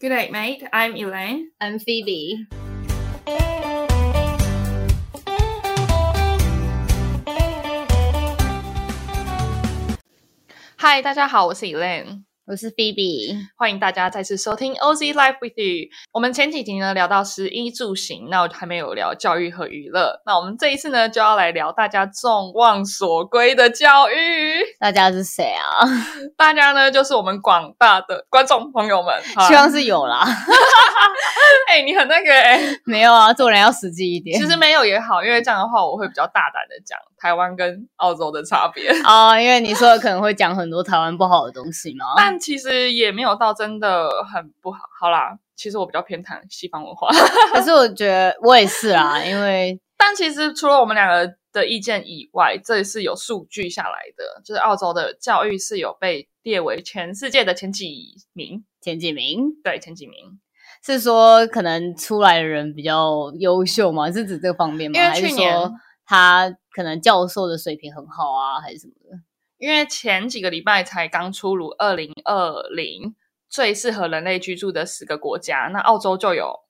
[0.00, 0.62] Good day, mate.
[0.72, 1.50] I'm Elaine.
[1.60, 2.46] I'm Phoebe.
[10.76, 13.35] 嗨，大家好，我是 Elaine， 我是 Phoebe。
[13.57, 15.89] 欢迎大家再次收听 OZ Life with You。
[16.11, 20.21] 我们前几集呢聊到食衣住行，那我还没有聊教育和娱乐。
[20.27, 24.63] 那我们这一次呢就要来聊大家众望所归的教育。
[24.79, 25.89] 大家是谁啊？
[26.37, 30.23] 大家呢就是我们广大的观众朋友们，希望是有啦。
[31.67, 34.39] 哎，你很那个哎， 没有啊，做人要实际一点。
[34.39, 39.41] 其实没有也好，因为这样的话我会比较大胆的讲台湾跟澳洲的差别啊。
[39.41, 42.05] 因为你说的可能会讲很多台湾不好的东西嘛。
[42.15, 44.79] 但其实也没有到真的很不好。
[44.99, 47.09] 好啦，其实我比较偏袒西方文化。
[47.53, 58.63] 可是我觉得我也是啊，因为 但其实除了我们两个的意见以外，这是有数据下来的，就是澳洲的教育是有被列为全世界的前几名。
[58.81, 59.51] 前几名？
[59.63, 60.39] 对，前几名。
[60.83, 64.11] 是说可能出来的人比较优秀吗？
[64.11, 64.99] 是指这个方面吗？
[64.99, 65.57] 因为去年
[66.05, 69.17] 他可能教授的水平很好啊，还是什么的？
[69.57, 73.15] 因为前几个礼拜才刚出炉二零二零
[73.49, 76.61] 最适合人类居住的十个国家，那澳洲就有。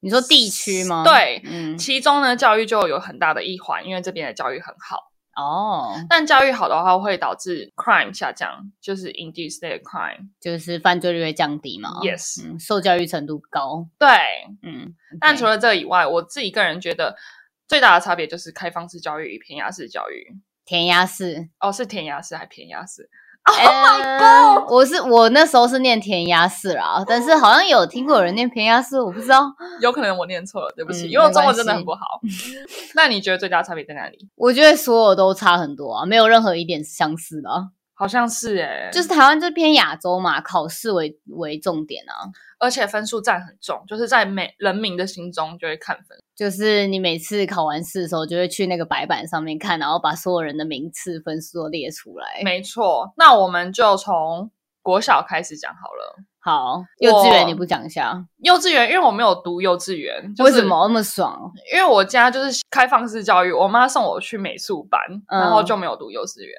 [0.00, 1.02] 你说地区吗？
[1.04, 5.10] 对，嗯，其中呢教育就有很大的一环，因为这边的教育很好。
[5.34, 13.86] 哦，但教育好的话会导致 crime 下降，就是 induce the crime，就是犯罪率会降低嘛？Yes，受教育程度高。
[13.98, 14.08] 对，
[14.62, 14.94] 嗯。
[15.20, 17.16] 但除了这以外，我自己个人觉得
[17.68, 20.38] 最大的差别就是开放式教育与偏压式教育。
[20.66, 21.48] 填鸭式？
[21.60, 23.08] 哦，是填鸭式还填鸭式
[23.44, 24.72] ？Oh my god！
[24.72, 29.40] 我是我那时候是念填鸭式啦，但是好像有听过有人念填鸭式，我不知道，
[29.80, 32.20] 有可能我念错了，对不起，因为我中文真的很不好。
[32.96, 34.28] 那你觉得最大差别在哪里？
[34.34, 37.48] 我觉得所有都差很多啊，没有任何一点相似的。
[37.98, 52.42] 好像是哎，就是台湾这偏亚洲嘛，考试为为重点啊，而且分数占很重，就是在每人民的心中就会看分，就是你每次考完试的时候，就会去那个白板上面看，然后把所有人的名次分数都列出来。
[52.44, 54.50] 没错，那我们就从
[54.82, 56.22] 国小开始讲好了。
[56.38, 58.24] 好，幼稚园你不讲一下？
[58.38, 61.50] 幼稚园，因为我没有读幼稚园，为什么那么爽？
[61.72, 66.56] 因为我家就是开放式教育，我妈送我去美术班，然后就没有读幼稚园。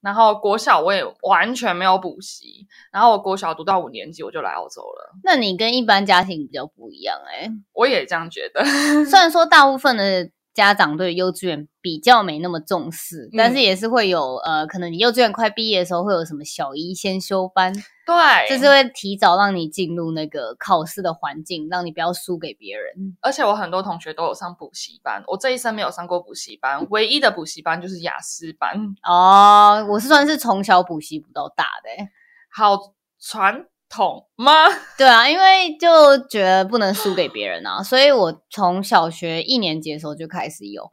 [0.00, 5.14] 然后国小我也完全没有补习，然后我国小读到五年级我就来澳洲了。
[5.24, 8.64] 那你跟一般家庭比较不一样哎，我也这样觉得。
[9.04, 10.30] 虽然说大部分的。
[10.58, 17.72] 家长对幼稚园比较没那么重视，但是也是会有呃，可能你幼稚园快毕业的时候会有什么小一先修班，
[18.04, 23.16] 对，就是会提早让你进入那个考试的环境，让你不要输给别人。
[23.20, 28.76] 而且我很多同学都有上补习班，我这一生没有上过补习班，唯一的补习班就是雅思班。
[29.04, 32.04] 哦，我是算是从小补习补到大的，
[32.50, 32.76] 好
[33.20, 33.64] 传。
[33.88, 34.52] 痛吗？
[34.96, 40.90] 对啊，因为就觉得不能输给别人啊， 所以我从小学一年级的时候就开始有。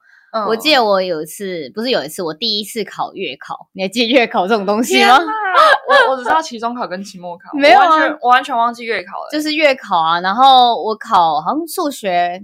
[0.50, 5.18] 我记得我有一次，不是有一次，我第一次考月考，你还记得月考这种东西吗？
[5.88, 9.30] 我我只知道期中考跟期末考，没有啊，我完全忘记月考了。
[9.32, 12.42] 就是月考啊，然后我考好像数学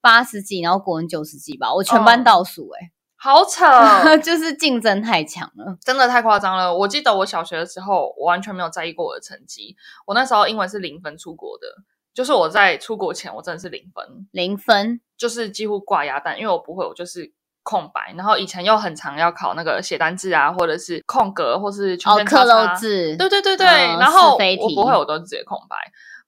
[0.00, 2.90] 八十几，然后国文九十几吧，我全班倒数哎。
[3.20, 3.66] 好扯，
[4.22, 6.72] 就是竞争太强了，真的太夸张了。
[6.72, 9.76] 我记得我小学的时候，我完全没有在意过我的成绩。
[10.06, 11.66] 我那时候英文是零分出国的，
[12.14, 17.32] 就是我在出国前，我真的是零分，零分就是几乎挂鸭蛋，因为我不会，我就是
[17.64, 18.14] 空白。
[18.16, 23.66] 然后以前又很常要考那个写单字啊，或者是空格，或是圈圈叉叉字，对对对对。
[23.66, 25.76] 然后我不会，我都直接空白。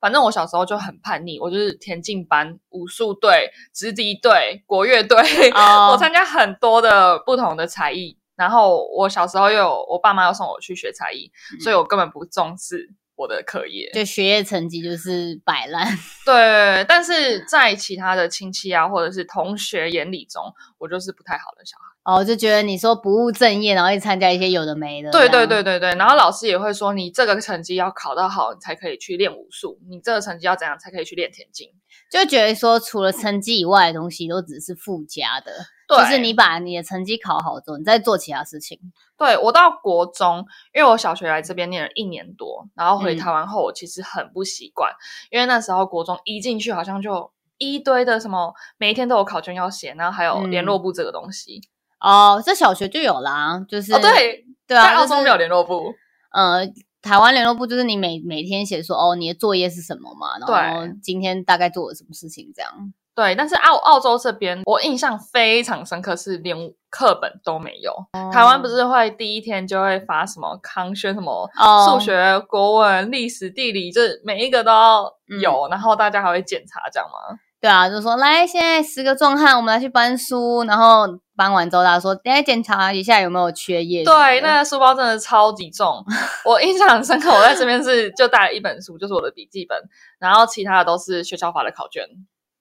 [0.00, 5.18] 反正我小时候就很叛逆，我就是田径班、武术队、直笛队、国乐队，
[5.90, 8.16] 我参加很多的不同的才艺。
[8.34, 11.30] 然后我小时候又有我爸妈要送我去学才艺，
[11.62, 12.94] 所以我根本不重视。
[13.16, 15.86] 我的课业就学业成绩就是摆烂，
[16.24, 16.82] 对。
[16.88, 20.42] 但是在其他的亲戚啊，或者是同学眼里中，
[20.78, 21.99] 我就是不太好的小孩。
[22.10, 25.10] 哦，就觉得你说不务正业，然后去参加一些有的没的。
[25.12, 25.94] 对对对对对。
[25.94, 31.68] 然后老师也会说，你这个成绩要考到好，你才可以去练武术；你这个成绩要怎样才可以去练田径？
[32.10, 35.52] 就觉得说，除了成绩以外的东西，都只是附加的。
[35.88, 38.78] 就是你把你的成绩考好之后，你再做其他事情。
[39.16, 44.92] 对我到国中，因为我小学来这边念了一年多，然后回台湾后，我其实很不习惯，
[45.30, 51.60] 因为那时候国中一进去，好像就一堆的什么，每一天都有考卷要写，然后还有联络部这个东西。
[52.00, 55.92] 哦，这小学就有啦，就是哦，对对啊，在澳洲没有联络部。
[56.32, 56.66] 呃，
[57.02, 62.72] 台湾联络部就是你每每天写说哦，你的作业是什么嘛，然后今天大概做了什么事情这样。
[63.12, 66.56] 对，但是澳澳洲这边，我印象非常深刻，是连
[66.88, 67.92] 课本都没有。
[68.32, 71.46] 台湾不是会第一天就会发什么康轩什么
[71.86, 75.12] 数学、国文、历史、地理，就是每一个都要
[75.42, 77.36] 有，然后大家还会检查，这样吗？
[77.60, 84.02] 对啊，就说来，现在十个壮汉，我们来去搬书，然后搬完之后，大家说，等下检查一下有没有缺页。
[84.02, 86.02] 对，那个书包真的超级重，
[86.46, 87.30] 我印象很深刻。
[87.30, 89.78] 我在这边是就带了一本书，就是我的笔记本，
[90.18, 92.02] 然后其他的都是学校发的考卷。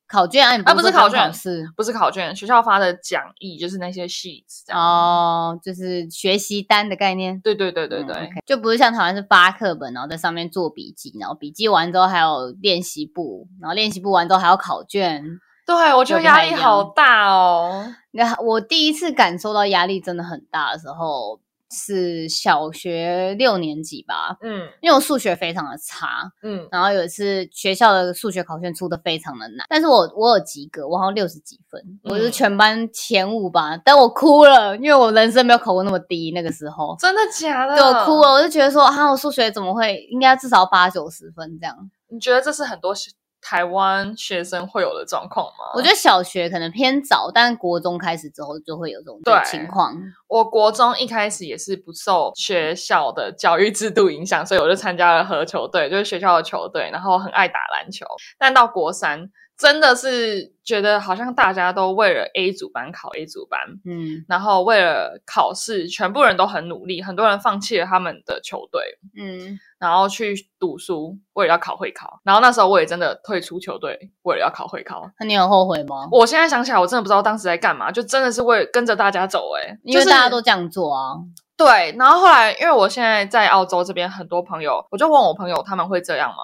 [0.09, 2.35] 考卷啊，不是考卷，是不是考卷？
[2.35, 7.39] 学校发的讲义就是那些 sheets 哦，就是学习单的概念。
[7.41, 15.23] 对对对对对，就不是像台湾是发课本，然后在上面做笔记，然后笔记完之后还有练习簿，然后练习簿完之后还有考卷。
[15.65, 17.94] 对，我觉得压力好大哦。
[18.12, 21.39] 那我第一次感受到压力真的很大的时候。
[21.71, 37.75] 是小学六年级吧，嗯，因为我数学非常的差，嗯，然后有一次学校的数学考卷出的非常的难，但是我我有及格，我好像六十几分，我是全班前五吧，但我哭了，因为我人生没有考过那么低，那个时候真的假的？
[37.75, 41.75] 对我哭了，我就觉得说，啊，我数学怎么会应该至少八九十分这样？
[42.12, 42.95] 你觉得这是很多？
[43.41, 45.71] 台湾学生会有的状况吗？
[45.75, 49.95] 我觉得小学可能偏早，但国中开始之后就会有这种情况。
[50.27, 58.06] 我国中一开始也是不受学校的教育制度影响，所以我就参加了合球队，就是学校的球队，然后很爱打篮球。
[58.38, 59.30] 但到国三。
[59.59, 68.81] 真的是觉得好像大家都为了 A 组班考 A 组班，嗯，然后为了考试，全部人都很努力，很多人放弃了他们的球队，
[69.17, 72.21] 嗯，然后去读书，为了要考会考。
[72.23, 75.11] 然后那时候我也真的退出球队，为了要考会考。
[75.19, 76.07] 那你有后悔吗？
[76.09, 81.15] 我现在想起来，我真的不知道当时在干嘛，就真的是为跟着大家走，哎，因为大家都这样做啊。
[81.57, 86.38] 对，然后后来，因为我现在在澳洲这边，很多朋友，我就问我朋友，他们会这样吗？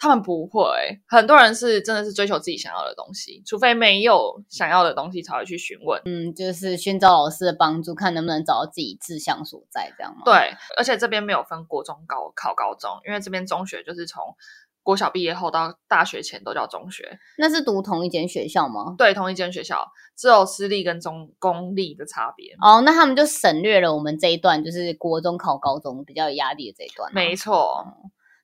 [0.00, 0.64] 他们不会，
[1.06, 6.00] 很多人是真的是追求自己想要的东西，除非没有想要的东西才会去询问。
[6.06, 10.22] 嗯，就是寻找老师的帮助，看能不能找到自己志向所在，这样吗？
[10.24, 14.34] 对，而且这边没有分国中高考高中，因为这边中学就是从
[14.82, 17.18] 国小毕业后到大学前都叫中学。
[17.36, 18.94] 那是读同一间学校吗？
[18.96, 19.86] 对，同一间学校，
[20.16, 22.56] 只有私立跟中公立的差别。
[22.62, 27.12] 哦，那他们就省略了我们这一段，就是国中考高中比较有压力的这一段。
[27.12, 27.84] 没错。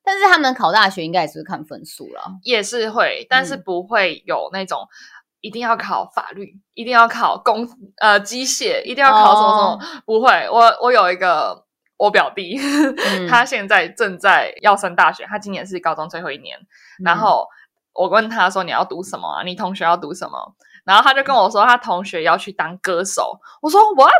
[0.08, 4.86] 但是他们考大学应该也是看分数了，也是会，但是不会有那种
[5.40, 10.48] 一定要考法律，一定要考工呃机械，一定要考什么什么，不会。
[10.48, 11.64] 我我有一个
[11.96, 12.56] 我表弟，
[13.28, 16.56] 他现在正在要升大学，他今年是高中最后一年，
[17.02, 17.44] 然后
[17.92, 19.42] 我问他说你要读什么啊？
[19.42, 20.54] 你同学要读什么？
[20.84, 24.12] 然后他就跟我说他同学要去当歌手，我说 what？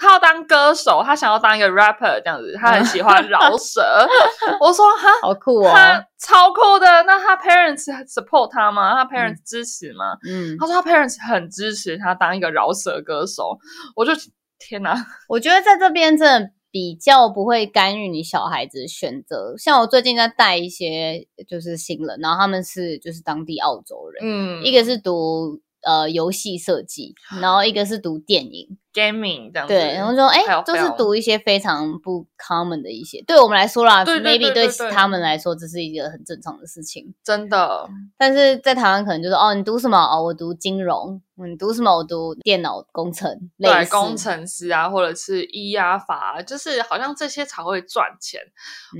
[0.00, 3.82] 他要当歌手，他想要当一个 rapper 这样子，他很喜欢饶舌。
[4.58, 6.86] 我说哈，好酷哦，他超酷的。
[7.02, 8.94] 那他 parents support 他吗？
[8.94, 10.16] 他 parents 支持吗？
[10.26, 13.58] 嗯，他说他 parents 很支持他当一个饶舌歌手。
[13.94, 14.12] 我就
[14.58, 14.94] 天哪，
[15.28, 19.54] 我觉得在这边真的比较不会干预你小孩子选择。
[19.58, 25.60] 像我最近在带一些就是新人，然后他们是就是当地澳洲人，嗯，一个是读。
[25.82, 37.88] 呃，游戏设计，然后一个是读电影，gaming 这样子，对，然后说，哎，就是读一些非常不 common 的一些，对我们来说啦，maybe 对他们来说这是一个很正常的事情，真的。
[38.16, 39.98] 但是在台湾可能就是，哦，你读什么？
[39.98, 41.22] 哦，我读金融。
[41.42, 41.96] 你读什么？
[41.96, 48.42] 我读电脑工程，对，工程师啊，或者是医啊法，就是好像这些才会赚钱。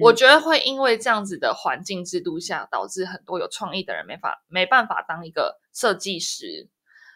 [0.00, 6.70] 我觉得会因为这样子的环境制度下，导致很多有创意的人没法没办法当一个设计师。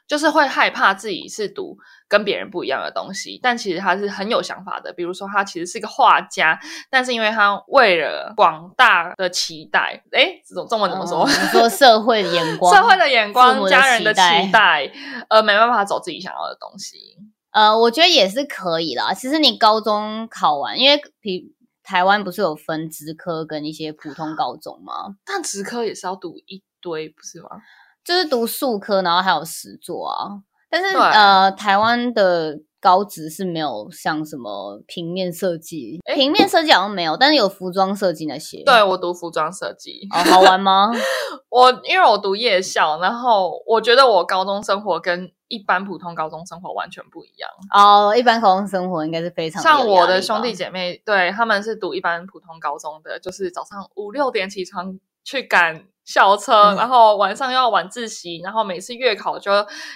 [0.07, 1.77] 就是会害怕自己是读
[2.09, 4.93] 跟别人不一样的东西，但其实他是很有想法的。
[4.93, 11.27] 比如说，他其实是一个画家，但是因为他为了广大的期待，哎，这种中文怎么说？
[11.27, 14.21] 说社会的眼光， 社会的眼光，家人的期
[14.53, 14.91] 待，
[15.29, 16.99] 呃，没办法走自己想要的东西。
[17.51, 19.15] 呃，我觉得也是可以啦。
[19.15, 25.17] 其实你高中考完，因为比台湾不是有分职科跟一些普通高中吗？
[25.25, 27.49] 但职科也是要读一堆，不是吗？
[28.05, 30.43] 就是读数科，然后还有实作啊。
[30.71, 38.63] 但是呃，台湾的高职是没有像什么平面设计，平面设计好像没有，但是有服装设计那些。
[38.65, 40.91] 对我读服装设计，哦，好玩吗？
[41.49, 47.49] 我因为我读夜校，然后我觉得我高中生活跟一般普通高中生活完全不一样。
[47.73, 55.87] 哦，一般高中生活应该是非常像我的兄弟姐妹，对他们是读一般普通高中的，就是早上五六点起床去赶。
[56.07, 59.51] 校车，然后晚上要晚自习，然后每次月考就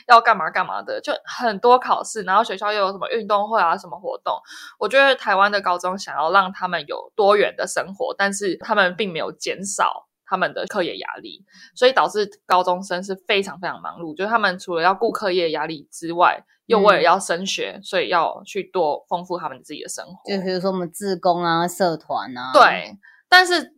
[0.06, 4.34] 要干嘛干嘛的，就很多考试，然后学校又有什么运动会啊，什么活动。
[4.78, 11.44] 我觉得台湾的高中想要让他们有多元的生活，但是他们并没有减少他们的课业压力，
[11.74, 14.16] 所以导致高中生是非常非常忙碌。
[14.16, 20.30] 就是他们除了要顾课业压力之外，又为了要升学，所以要去多丰富他们自己的生活。
[20.30, 22.50] 就比如说我们自工啊、社团啊。
[22.54, 22.96] 对，
[23.28, 23.74] 但是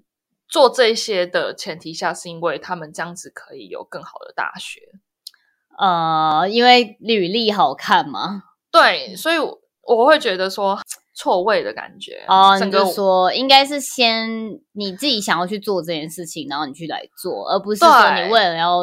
[0.50, 4.80] 做这些的前提下，是因为他们这样子可以有更好的大学。
[5.78, 8.42] 呃，因为履历好看嘛。
[8.70, 10.78] 对，所以我会觉得说。
[11.12, 18.78] 错位的感觉哦，你就说应该是先你自己想要去做这件事情，然后你去来做，而不是说你为了要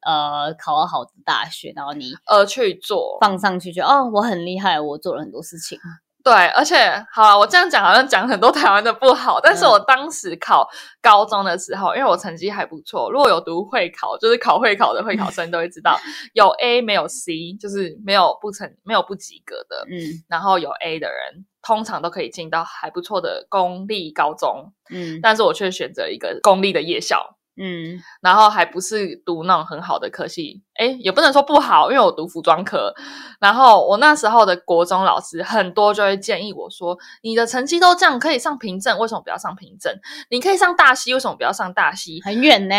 [0.00, 5.78] 呃考好的大学，然后你呃去做放上去，就哦我很厉害，我做了很多事情。
[6.26, 6.76] 对，而且
[7.12, 10.68] 好了，我这样讲好像讲很多台湾的不好，但是我当时考
[11.00, 15.96] 高中的时候，因为我成绩还不错，如果有读会考，就是考会考的会考生都会知道，
[16.34, 21.46] 有 A 没有 C，就是没有不成没有不及格的，嗯，然后有 A 的人。
[21.62, 30.62] 通常都可以进到还不错的公立高中，嗯，但是我却选择一个公立的夜校，嗯，然后还不是读那种很好的科系。
[30.78, 32.92] 哎，也不能说不好，因为我读服装科，
[33.40, 39.90] 然后我那时候的国中老师很多就会建议我说：“你的成绩都这样，可以上平证，为什么不要上平证？
[40.28, 42.20] 你可以上大西，为什么不要上大西？
[42.22, 42.74] 很远呢。”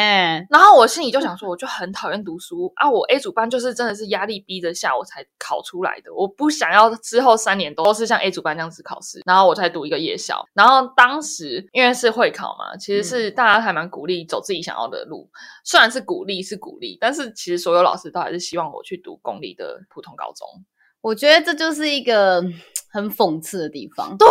[0.51, 2.87] 然后我心里就想说，我就很讨厌读书啊！
[2.87, 10.45] 我 A 组班就是真的是压力逼着下我才考出来的，我不想要之后三年都是像 A 组班这样子考试，然后我才读一个夜校。
[10.53, 15.27] 然后当时因为是会考嘛，其实是大家还蛮鼓励走自己想要的路，
[15.63, 17.86] 虽然是鼓励是鼓励，但是其实所有。
[17.87, 20.45] 老师都还是希望我去读公立的普通高中，
[20.99, 22.43] 我觉得这就是一个
[22.89, 24.17] 很讽刺的地方。
[24.17, 24.27] 对，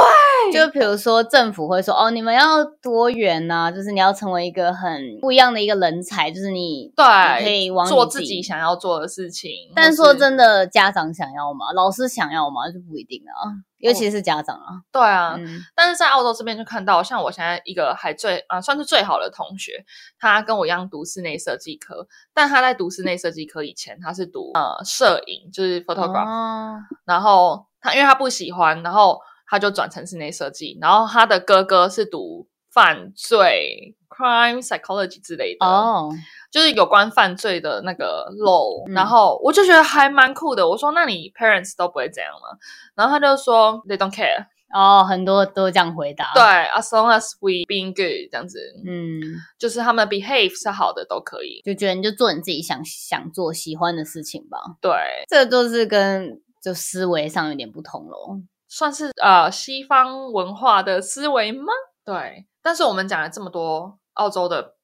[0.52, 11.72] 就比如说政府会说：“哦，你们要多元呐，就是你要成为一个很不一样的一个人才，就是你对可以往做自己想要做的事情。”但说真的，家长想要吗？
[11.74, 12.70] 老师想要吗？
[12.70, 13.66] 就不一定啊。
[13.78, 15.36] 尤其是家长啊，对啊，
[15.74, 19.84] 但是在澳洲这边就看到，像我现在一个还最啊算是最好的同学，
[20.18, 36.10] 他跟我一样读室内设计科，但他在读室内设计科以前，他是读呃摄影，就是 photograph，然后他因为他不喜欢，然后他就转成室内设计，然后他的哥哥是读犯罪 crime psychology 之类的哦。
[36.50, 40.66] 就是有关犯罪的那个 law，然后我就觉得还蛮酷的。
[40.66, 42.58] 我说：“那你 parents 都不会这样吗？”
[42.96, 46.32] 然后他就说：“They don't care。”哦，很多都这样回答。
[46.34, 49.22] 对，as long as we being good，这样子，嗯，
[49.58, 51.62] 就是他们 behave 是好的都可以。
[51.64, 54.58] 就觉得你就做你自己想想做、喜欢的事情吧。
[54.80, 54.92] 对，
[55.28, 61.72] 这就是跟就思维上有点不同咯，算是呃西方文化的思维吗？
[62.04, 64.74] 对，但是我们讲了这么多澳洲的。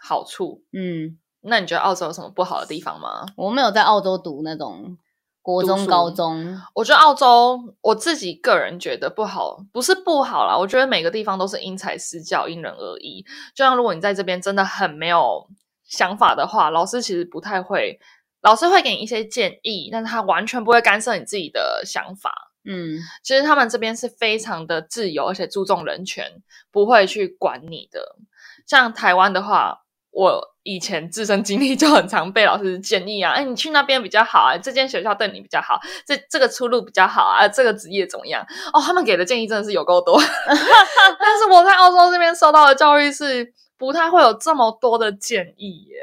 [0.00, 3.26] 好处，嗯，那你觉得澳洲有什么不好的地方吗？
[3.36, 4.96] 我没有在澳洲读那种
[5.42, 6.56] 国中、高中。
[6.72, 10.56] 我觉得澳洲，我自己个人觉得不好，不是不好啦。
[10.56, 13.24] 我觉得每个地方都是因材施教，因人而异。
[13.56, 15.48] 就像如果你在这边真的很没有
[15.82, 17.98] 想法的话，老师其实不太会，
[18.42, 22.52] 老师会给你一些建议，但是他完全不会干涉你自己的想法。
[22.64, 28.16] 嗯，其实他们这边是非常的自由，而且注重人权，不会去管你的。
[28.66, 29.82] 像台湾的话。
[30.10, 38.44] 我以前自身经历就很常被老师建议啊，哎，你去那边比较好啊，这间学校对你比较好，这这个出路比较好啊，这个职业怎么样？
[38.72, 40.18] 哦，他们给的建议真的是有够多，
[41.20, 46.00] 但是我在澳洲这边受到的教育是不太会有这么多的建议耶。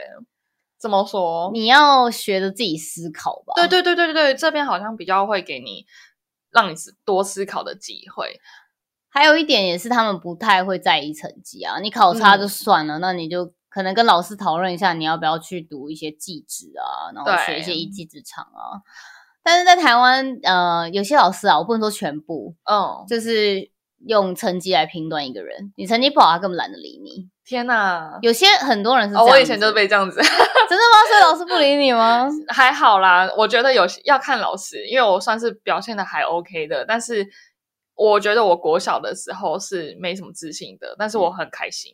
[0.80, 1.52] 怎么说？
[1.54, 3.54] 你要学着自己思考吧。
[3.56, 5.86] 对对对对对，这边好像比较会给你
[6.52, 8.40] 让你多思考的机会。
[9.10, 13.54] 还有一点也是，他们不太会在意成绩啊，你考差就算了，那你就。
[13.68, 18.80] 可能跟老师讨论一下，你要不要去读一些技职啊，然后学一些一技之长啊。
[19.44, 23.70] 但是在台湾，呃，有些老师啊，我不能说全部，嗯，就是
[24.06, 25.74] 用成绩来评断一个人。
[25.76, 27.30] 你成绩不好，他根本懒得理你。
[27.46, 31.06] 天哪，有些很多人是，我以前就是被这样子， 真的吗？
[31.08, 32.28] 所以老师不理你吗？
[32.50, 36.86] 还好啦，我觉得有要看老师，因为我算是表现的还 OK 的。
[36.88, 37.26] 但是
[37.94, 41.94] 我觉得我国小的时候是没什么自信的，但是我很开心。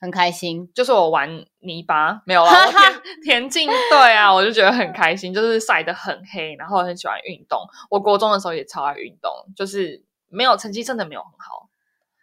[0.00, 2.50] 很开心，就是我玩泥巴没有了，
[3.22, 7.60] 田径队啊，我就觉得很开心，就是晒得很黑，然后很喜欢运动。
[7.88, 11.68] 我国中的时候也超爱运动，就是没有成绩真的没有很好，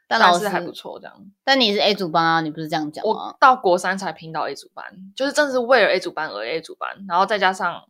[0.07, 1.15] 但老师还不错这样。
[1.43, 3.11] 但你是 A 组班啊，你不是这样讲吗？
[3.11, 4.85] 我到国三才拼到 A 组班，
[5.15, 7.83] 就是真的是为了 A 组班而 A 组班，然后再加上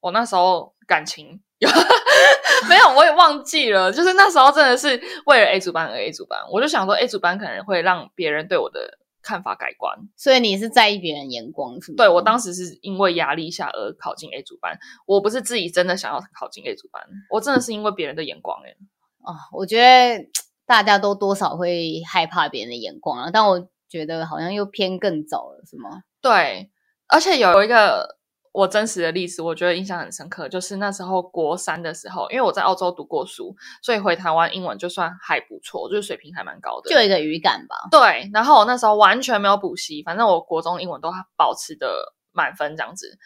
[0.00, 1.68] 我那时候感情有
[2.68, 3.90] 没有，我也忘记了。
[3.90, 9.96] 就是那时候真的是为了 A 组班而 A 组班，我就想说 A 组班可能会让别人对我的看法改观。
[10.16, 11.96] 所以你是在意别人眼光是吗？
[11.96, 18.74] 对我当时是因为压力下而考进 A 组班，我不是自己真的想要考进 A 组班，我真的是因为别人的眼光哎。
[19.24, 20.28] 啊，我觉得
[20.66, 26.02] 大家都多少会害怕别人的眼光啊，但我觉得好像又偏更早了，是吗？
[26.20, 26.70] 对，
[27.08, 28.18] 而且有一个
[28.52, 37.76] 我真实的例子，我觉得印象很深刻，就是那时候国三的时候，因为我在澳洲读过书，所以回台湾英文就算还不错，就是水平还蛮高的，就有一个语感吧。
[37.90, 43.18] 对，然后我那时候完全没有补习，反正我国中英文都保持的满分这样子。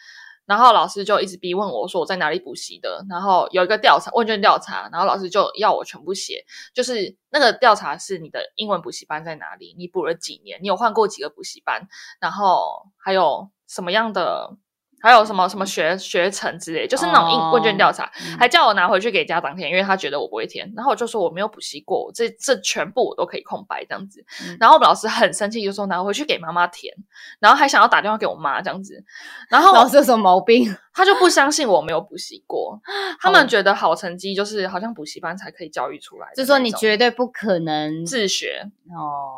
[0.49, 11.87] 然后老师就一直逼问我说我在哪里补习的，然后有一个调查问卷调查，然后老师就要我全部写，就是那个调查是你的英文补习班在哪里，你补了几年，你有换过几个补习班，
[12.19, 14.57] 然后还有什么样的。
[15.01, 20.71] 还有什么什么学学成之类，就是那种应问卷调查，还叫我拿回去给家长填，因为他觉得我不会填。
[20.75, 24.23] 然后我就说我没有补习过，这这全部我都可以空白这样子。
[24.59, 26.93] 然后我们老师很生气，就说拿回去给妈妈填，
[27.39, 29.03] 然后还想要打电话给我妈这样子。
[29.49, 30.75] 然后老师有什么毛病？
[30.93, 32.79] 他就不相信我没有补习过，
[33.19, 39.37] 他们觉得好成绩就是好像补习班才可以教育出来，就说你绝对不可能自学哦。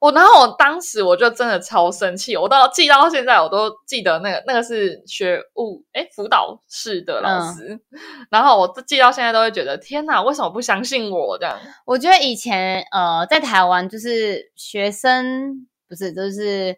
[0.00, 7.78] 我然后我当时我就真的超生气，我到记到现在我都记得那个那个是学务哎辅导室的老师，
[8.30, 11.54] 然后我记到现在都会觉得天哪，为什么不相信我这样？
[11.84, 16.74] 我觉得以前呃在台湾就是学生不是就是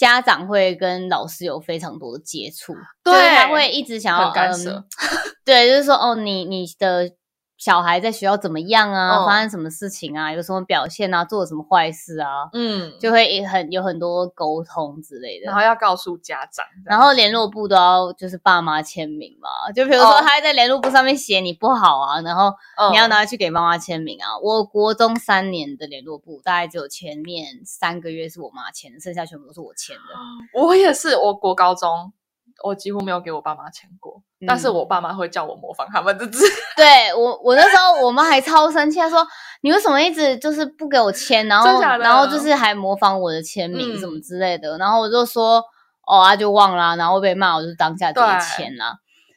[0.00, 4.82] 家长会跟老师有非常多的接触，对，他会一直想要干涉，
[5.44, 7.12] 对，就是说哦你你的。
[7.60, 9.26] 小孩在学校怎么样啊？
[9.26, 10.32] 发生什么事情啊？
[10.32, 11.22] 有什么表现啊？
[11.26, 12.48] 做了什么坏事啊？
[12.54, 19.70] 嗯，就会很有很多沟通之类的，然后要告诉家长，然后联络部都要就是爸妈签名嘛。
[19.72, 22.50] 就比如说他在联络部上面写你不好啊，然后
[22.90, 24.38] 你要拿去给妈妈签名啊。
[24.42, 30.58] 我国中三年的联络部大概只有前面三个月是我妈签的，剩下全部都是我签的。
[30.58, 32.14] 我也是，我国高中。
[32.62, 36.44] 我几乎没有给我爸妈签过，但是我爸妈会叫我模仿他们的字。
[36.76, 39.26] 对我，我那时候我妈还超生气，她说
[39.62, 41.46] ：“你为什么一直就是不给我签？
[41.48, 45.62] 然后，然后就是还模仿我的签名什么之类的。”然后我就说
[46.06, 48.96] ：“哦啊，就忘了。”然后被骂，我就当下自己签了。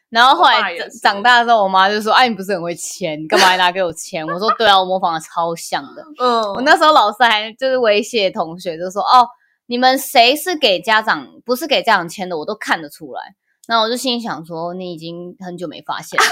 [0.10, 9.28] 然后后来长大的时候，我妈就说：“哎，你不是很会签，你干嘛还拿给我签？”我说：“对啊，我模仿的超像的。”嗯，我那时候老师还就是威胁同学，就说：“哦。”
[9.68, 13.36] 你们谁是给家长，不是给家长签的，我都看得出来。
[13.68, 16.26] 那我就心里想说，你已经很久没发现了，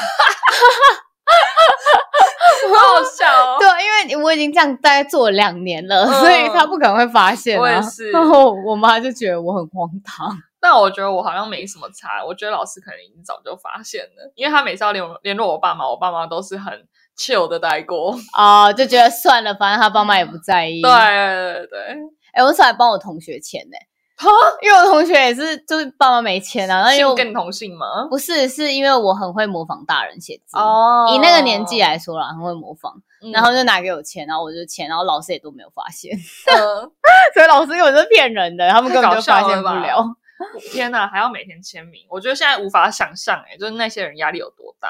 [2.78, 3.58] 好笑。
[3.58, 3.68] 对，
[4.10, 7.58] 因为我已经这样大概做了两年了，所以他不可能会发现。
[7.58, 8.12] 我也是。
[8.12, 10.30] 然后我妈就觉得我很荒唐。
[10.60, 12.24] 但我觉得我好像没什么差。
[12.24, 16.86] 我觉得老师可能已经早就发现了，因为他每次要联联络我爸妈，我爸妈都是很
[17.18, 18.14] chill 的带过。
[18.38, 20.82] 哦，就觉得算了，反正他爸妈也不在意。
[20.82, 21.98] 对对对。
[22.34, 23.78] 哎，我是来帮我同学签呢，
[24.16, 24.30] 哈，
[24.62, 26.84] 因为我同学也是，就是爸妈没签啊。
[26.84, 28.06] 那又跟同姓吗？
[28.10, 31.12] 不是，是因为我很会模仿大人写字哦。
[31.14, 33.02] 以那个年纪来说啦，很会模仿，
[33.34, 36.16] 然后就拿给我签，然后我就签，然后老师也都没有发现。
[37.34, 40.06] 所以老师根本是骗人的，他们根本就发现不了。
[40.72, 44.90] 天哪，还要每天签名，我觉得现在无法想象，哎，就是那些人压力有多大。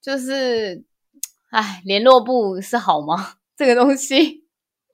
[0.00, 0.84] 就是，
[1.50, 3.34] 哎，联络部是好吗？
[3.56, 4.44] 这个东西。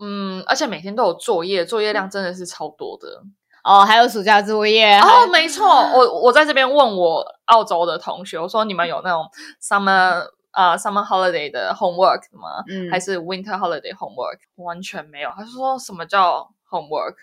[0.00, 3.22] 嗯，而且每天都有作业，作业量真的是超多的
[3.62, 3.85] 哦。
[3.85, 5.66] 还有暑假作业哦，没错。
[5.66, 9.24] 我我在这边问我澳洲的同学，我说你们有那种
[9.62, 12.64] summer 啊 summer holiday 的 homework 吗？
[12.68, 14.38] 嗯，还是 winter holiday homework？
[14.57, 15.30] 完全没有。
[15.37, 17.14] 他说什么叫 homework？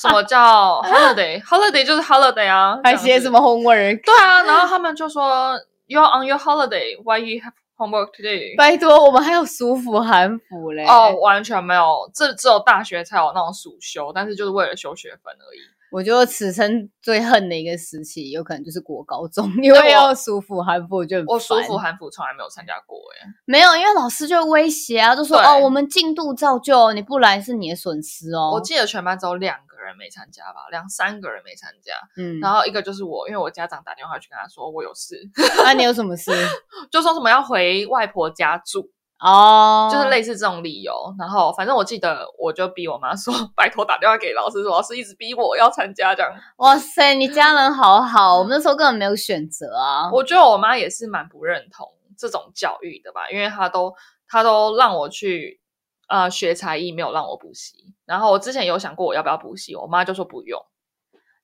[0.00, 4.04] 什么叫 holiday？holiday 就是 holiday 啊，还写什么 homework？
[4.04, 10.84] 对啊，然后他们就说 you're on your holiday，why you have Homework today，拜托，我们还有暑服寒服嘞。
[10.84, 15.60] 哦，完全没有，这只有大学才有那种暑修，但是就是为了修学分而已。
[15.90, 28.52] 我觉得此生最恨的一个时期，有可能就是国高中，因为要舒服韩服就我舒服韩服从来没有参加过哎，没有，因为老师就威胁啊，就说哦，我们进度照旧，你不来是你的损失哦。
[28.52, 35.16] 我记得全班只有两个人没参加吧，两三个人没参加，嗯，然后一个就是我，因为我家长打电话去跟他说我有事，
[35.64, 36.30] 那你有什么事？
[36.90, 38.90] 就说什么要回外婆家住。
[39.20, 46.32] 哦，就是类似这种理由，然后反正我记得，我就逼我妈说， 拜托打电话给老师，说老师一直逼我要参加这样。
[46.56, 50.10] 哇塞，你家人好好，我们那时候根本没有选择啊。
[50.10, 53.92] 我觉得我妈也是蛮不认同这种教育的吧，因为她都
[54.26, 55.60] 她都让我去
[56.08, 57.94] 呃学才艺，没有让我补习。
[58.06, 60.58] 然后我之前有想过我要不要补习，我妈就说不用。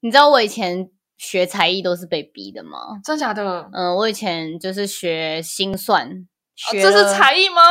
[0.00, 2.78] 你知道我以前学才艺都是被逼的吗？
[3.04, 3.68] 真假的？
[3.74, 6.26] 嗯，我以前就是学心算。
[6.72, 7.62] 这是才艺吗？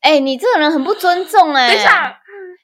[0.00, 1.68] 哎，你这个人很不尊重哎！
[1.72, 2.16] 等一下，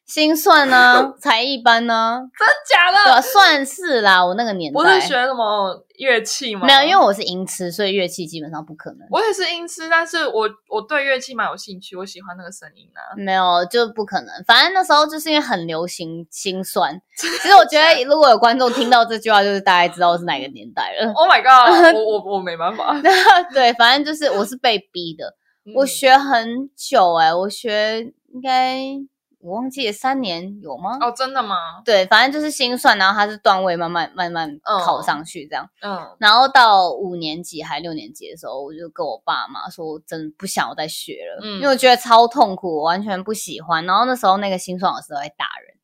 [0.06, 3.20] 心算呢， 才艺班呢，真假的？
[3.20, 4.24] 对，算是啦。
[4.24, 6.64] 我那个年代不是学什么乐器吗？
[6.64, 9.00] 没有，因为我是音痴，所以乐器基本上不可能。
[9.10, 13.02] 我也是音痴，但是我我对乐器蛮有兴趣，我喜欢那个声音啊。
[13.16, 14.28] 没有，就不可能。
[14.46, 16.96] 反正那时候就是因为很流行心酸。
[17.18, 21.12] 其实我觉得，如果有观众听到这句话，就是大概知道是哪个年代了。
[21.14, 21.92] Oh my god！
[21.98, 22.94] 我我我没办法。
[23.52, 25.34] 对，反正就是我是被逼的。
[25.74, 28.78] 我学很久哎，我学应该。
[29.40, 30.96] 我忘记了三年有吗？
[31.02, 31.82] 哦，真的吗？
[31.84, 35.68] 对，反正就是心算，然后它是段位慢慢慢慢考上去这样。
[35.82, 43.84] 嗯，然后到五年级还六年级的时候，我就跟我爸妈说，我真的不想我再学了，因为我觉得超痛苦，我完全不喜欢。
[43.84, 45.76] 然后那时候那个心算老师在打人。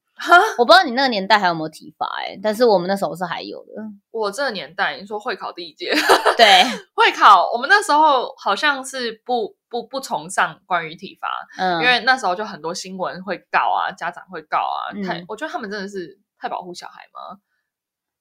[0.59, 3.73] 我不知道你那个年代还有没有体罚哎，但是我们那时候是还有的。
[4.11, 5.93] 我这个年代，你说会考第一届，
[6.37, 6.63] 对，
[6.95, 17.39] 会考，我们那时候好像是不不不崇尚关于体罚，嗯，因为那时候就很多新闻会告啊，家长会告啊，太，我觉得他们真的是太保护小孩吗？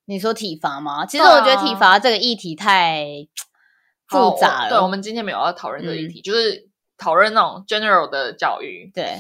[0.06, 1.06] 你说体罚吗？
[1.06, 3.28] 其实我觉得体罚这个议题太
[4.08, 4.70] 复杂了。
[4.70, 9.18] 对，我们今天没有要讨论这个议题，就是讨论那种 general 的教育，对。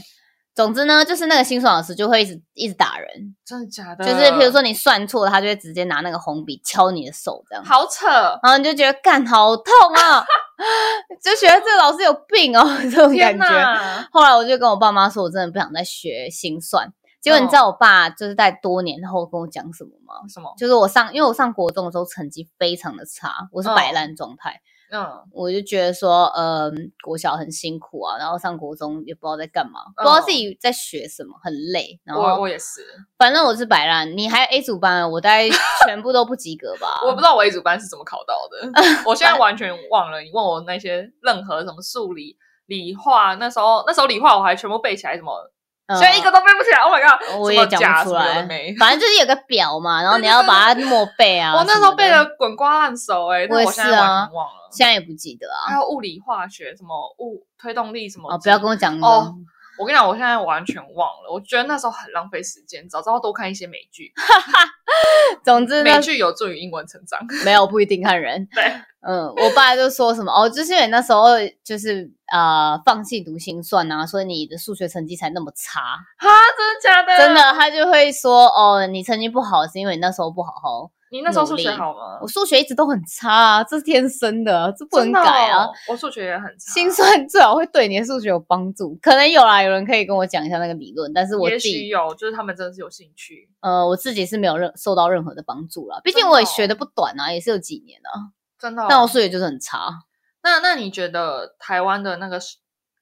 [0.59, 4.03] 总之呢，就是那个心算老师就会一直一直打人，真的假的？
[4.03, 8.05] 就是比如说你算错了，他就会直接拿那个红笔敲你的手，这样好扯。
[8.43, 10.21] 然后你就觉得干好痛啊，
[11.23, 14.07] 就觉得这个老师有病哦， 这种感觉。
[14.11, 16.91] 后来我就跟我爸妈说，我真的不想再学心算。
[17.21, 20.15] 结果你知道我爸就是在多年后跟我讲什么吗？
[20.27, 20.53] 什么？
[20.57, 24.59] 就是我上，因为我上国中的时候成绩非常的差，我是摆烂状态。
[24.91, 31.99] 嗯，我就觉得说，嗯，国小很辛苦啊，然后上国中也不知道在干嘛，不知道自己在学什么，很累。
[32.03, 32.81] 然后我我也是，
[33.17, 34.17] 反正我是摆烂。
[34.17, 35.47] 你还 A 组班，我大概
[35.85, 37.01] 全部都不及格吧？
[37.05, 40.21] 我不知道我 A 组班是怎么考到的， 我现在完全忘了。
[40.21, 45.51] 你问我那些任何什么数理、理化，那时候那时候理化我还全部背起来，什么。
[45.95, 47.39] 现在一个都背不起来，Oh my god！
[47.39, 48.45] 我也讲不出来，
[48.79, 51.55] 反正就是有个表嘛，然后你要把它默背啊。
[51.55, 55.67] 我那时候背的滚瓜烂熟，哎，我现在完全忘了，现在也不记得啊。
[55.67, 59.33] 还有物理、化学，什么物推动力什么，哦，不要跟我讲哦。
[59.79, 61.31] 我跟你讲，我现在完全忘了。
[61.31, 64.11] 我觉得那时候很浪费时间，早知道多看一些美剧。
[65.41, 67.17] 总之，美剧有助于英文成长。
[67.45, 68.45] 没有不一定看人。
[68.53, 68.63] 对，
[69.07, 71.27] 嗯，我爸就说什么哦，就是因为那时候
[71.63, 75.79] 就是呃放弃读心算啊，所以你的数学成绩才那么差。
[76.17, 77.17] 哈，真的假的？
[77.17, 80.91] 真的，他就会说哦，你成绩不好是因为你那时候不好好。
[81.11, 82.19] 你那时候数学好吗？
[82.21, 85.67] 我数学一直都很差啊，这是天生的，这不能改啊。
[85.87, 86.71] 我数学也很差。
[86.71, 93.49] 心算最好会对你的数学有帮助，可能有啦，有人可以跟我讲一下那个理论，但是我自己有，就是他们真的是有兴趣。
[93.61, 98.29] 呃，我自己是没有任受到任何的帮助了，毕竟我也学的不短啊，也是有几年啊。
[98.59, 98.85] 真的。
[98.87, 99.89] 但我数学就是很差。
[100.41, 102.39] 那那你觉得台湾的那个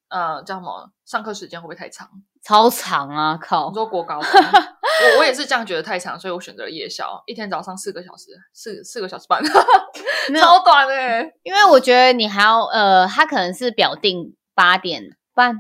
[0.10, 2.10] 呃叫什么上课时间会不会太长？
[2.48, 3.38] 超长啊！
[3.42, 9.44] 靠，你说国高中， 我我也是这样觉得太长，所以我选择了夜校，一天早上四个小时，四四个小时半，
[10.40, 11.30] 超短哎！
[11.44, 15.58] 因为我觉得你还要呃，他可能是表定八点半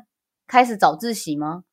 [0.47, 1.63] 开始早自习吗？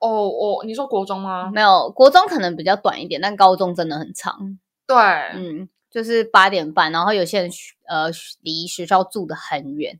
[0.00, 1.50] 哦，我你说国中吗？
[1.50, 4.58] 没有，国中可能比较短一点，但高中真的很长。
[4.86, 4.94] 对，
[5.32, 7.50] 嗯，就是八点半，然后有些人
[7.88, 8.10] 呃
[8.42, 9.98] 离学校住的很远。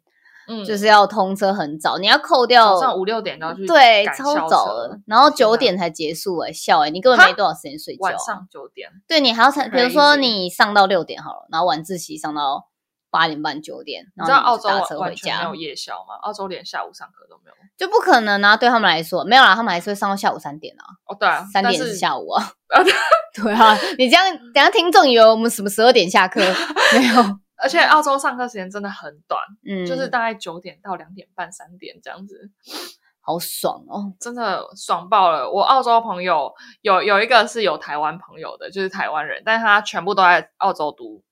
[0.49, 8.01] 嗯，就是要通车很早，你要扣掉早上五六点要去，对，超早了，然后九点才结束，哎，笑哎，你根本没多少时间睡觉。
[8.01, 12.67] 晚上九点，对你还要才，比如说你上到六点好了，然后晚自习上到
[13.11, 16.15] 八点半九点，你知道澳洲完全没有夜校吗？
[16.23, 18.57] 澳洲连下午上课都没有，就不可能啊！
[18.57, 20.85] 对他们来说没有啦，他们还是会上到下午三点啊。
[21.07, 22.43] 哦，对啊，三点是下午啊。
[23.35, 26.41] 对啊，你这样等下听众以为我们什么十二点下课
[26.93, 27.39] 没有？
[27.59, 32.51] 而且澳洲上课时间真的很短，嗯，就是大概九点到两点半、三点这样子，
[33.21, 35.51] 好爽哦，真的爽爆了。
[35.51, 41.23] 我澳洲朋友有有一个是有台湾朋友的，就是台湾人，但是他全部都在澳洲读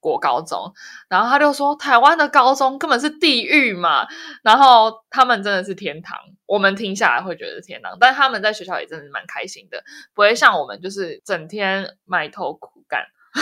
[0.00, 0.72] 国高中，
[1.08, 4.06] 然后他就说台湾的高中根本是地狱嘛，
[4.42, 9.82] 然后他们真的是天堂，我们听下来会觉得天堂，但他们在学校也真的蛮开心的，
[10.14, 12.75] 不会像我们就是整天埋头苦干。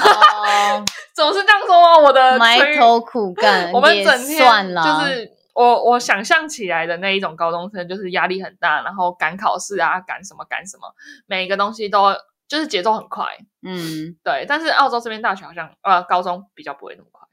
[0.00, 10.92] 哦， 总是这样说我的埋头苦干， 我们整天就是我我想象起来的那一种高中生，就是压力很大，然后赶考试啊，赶什么赶什么，
[11.26, 12.14] 每一个东西都
[12.48, 13.24] 就是节奏很快。
[13.62, 14.44] 嗯，对。
[14.48, 17.26] 但是澳洲这边大学好像呃高中比较不会那么快。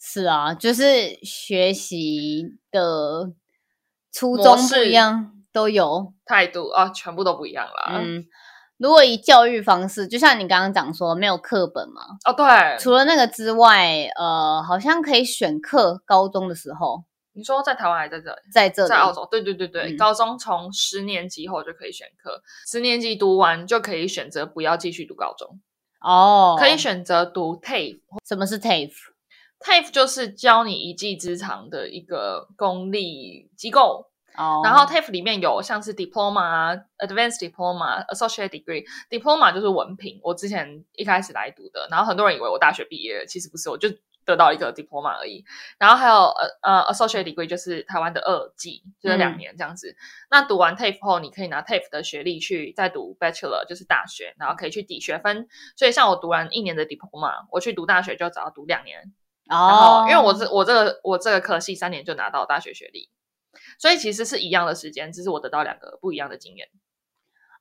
[0.00, 3.32] 是啊，就是学习的
[4.10, 8.00] 初衷不一样，都有态度啊，全部都不一样了。
[8.00, 8.24] 嗯。
[8.80, 12.00] 如果以教育方式，就像你刚刚讲说没有课本嘛？
[12.24, 12.46] 哦，对。
[12.78, 16.00] 除了那个之外，呃，好像可以选课。
[16.06, 18.36] 高中的时候，你说在台湾还在这里？
[18.50, 19.28] 在这里，在澳洲。
[19.30, 25.60] 对对对对，高中从十年级后就可以选课，十年级读完就可以选择不要继续读高中。
[26.00, 28.00] 哦，可以选择读 TAFE。
[28.26, 34.09] 什么是 TAFE？TAFE 就是教你一技之长的一个公立机构。
[34.40, 38.84] 哦，然后 TAFE 里面有像是 Diploma、Advanced Diploma、Associate Degree。
[39.10, 43.88] Diploma 就是文凭，我之前一开始来读的，然后很多人以为我大学毕业，其实不是，我就。
[44.26, 45.44] 得到一个 diploma 而已，
[45.78, 49.96] 然后还有呃呃 associate degree 就是台湾的二技，就是两年这样子。
[50.30, 55.48] 那读完 TAFE 后，你可以拿 TAFE 的学历去再读 bachelor，就是大学，然后可以去抵学分。
[55.74, 59.12] 所以像我读完一年的 diploma，我去读大学就只要读两年。
[59.48, 63.08] 哦，因为我这我这个我这个科系三年就拿到大学学历，
[63.80, 66.68] 所以其实是一样的时间，只是我得到两个不一样的经验。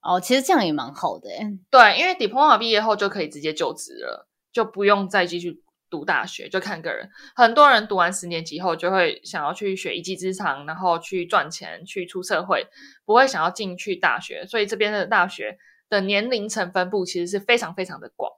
[0.04, 1.58] 哦，其实这样也蛮好的诶。
[1.72, 5.64] 对，因为 diploma 毕业后就可以直接就职了，就不用再继续。
[5.92, 12.68] 读大学就看个人，很多人读完十年级后就会想要去学一技之长，然后去赚钱，去出社会，
[13.06, 14.46] 不会想要进去大学。
[14.46, 15.58] 所以这边的大学
[15.90, 18.32] 的年龄层分布其实是非常非常的广，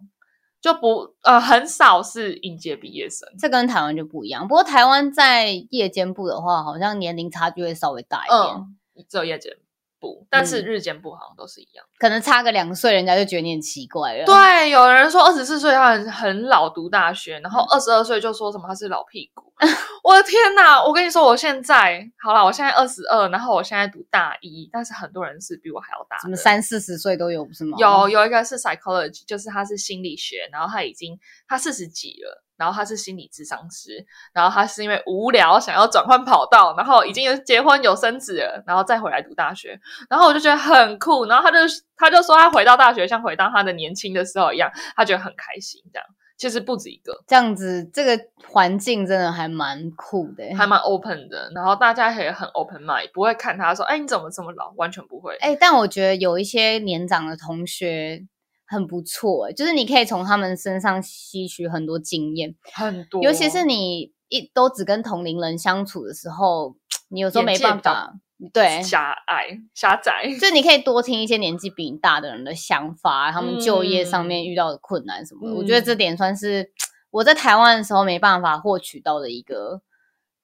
[0.62, 3.28] 就不呃很少是应届毕业生。
[3.39, 4.47] 这跟台湾就不一样。
[4.47, 9.58] 不过台湾在夜间部的话，好像年龄差距会稍微大一点，只有夜间。
[10.02, 14.26] 不，但是日间部好像都是一样，可能差个两岁，人家就觉得你很奇怪了。
[14.26, 19.54] 对，有人说二十四岁他很很老读大学，然后二十二岁就说什么他是老屁股。
[20.04, 20.84] 我的天哪！
[20.84, 27.78] 我跟你说，我现在好了，我现在二十二，然后我现在读大一，但是很多人是比我还要大，什么三四十岁都有，不是吗？
[27.78, 31.16] 有有一个是 psychology，就是他是心理学，然后他已经
[31.48, 32.44] 他四十几了。
[32.58, 41.58] 然后他是心理智商师，然后他是因为无聊想要转换跑道，然后已经有结婚有生子了，然后再回来读大学，然后我就觉得很酷，然后他就
[41.98, 45.82] 他就说他回到大学像回到他的年轻的时候一样，他觉得很开心。
[45.92, 55.36] 这样其实不止一个这样子，这个环境真的还蛮酷的，还蛮 open 的，然后大家也很 open mind，不会看他说哎你怎么这么老，完全不会。
[55.38, 58.26] 哎，但我觉得有一些年长的同学。
[58.72, 63.22] 很不错，就是你可以从他们身上吸取很多经验，很多。
[63.22, 66.78] 尤其是你一都只跟同龄人相处的时候，
[67.10, 68.14] 你有时候没办法，
[68.54, 70.34] 对，狭隘、狭窄。
[70.40, 75.56] 就你可以多听一些年纪比你大的人的想法，他们就业上面遇到的困难什么的。
[75.56, 76.72] 我觉得这点算是
[77.10, 79.82] 我在台湾的时候没办法获取到的一个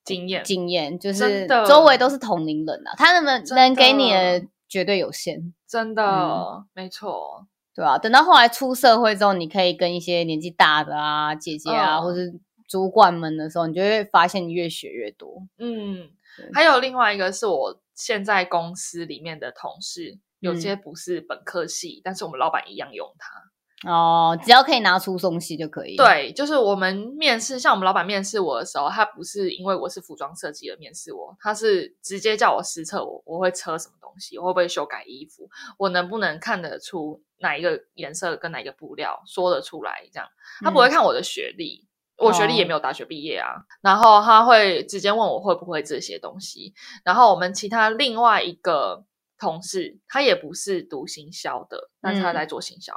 [0.04, 0.44] 经验。
[0.44, 7.48] 经验就是周围都是同龄人啊，他们能给你的绝对有限，真的没错。
[7.78, 12.34] 对啊，等到后来出社会之后，你可以跟一些年纪大的啊、姐姐啊，或是
[12.68, 15.44] 主管们的时候，你就会发现你越学越多。
[15.60, 16.10] 嗯，
[16.56, 23.44] 还有另外一个是我现在公司里面的同事，有些不是本科系，但是我们老板一样用它。
[23.88, 25.96] 哦，只要可以拿出东西就可以。
[25.98, 40.27] 对，就是我们面试，像我们老板面试我的时候，他不是因为我是服装设计而面试我，他是直接叫我实测我我会测什么东西，我会不会修改衣服，我能不能看得出哪一个颜色跟哪一个布料说得出来，这样
[40.62, 49.06] 他不会看我的学历，我学历也没有大学毕业啊，然后他会直接问我会不会这些东西，然后我们其他另外一个
[49.38, 52.93] 同事，他也不是读行销的，但是他在做行销。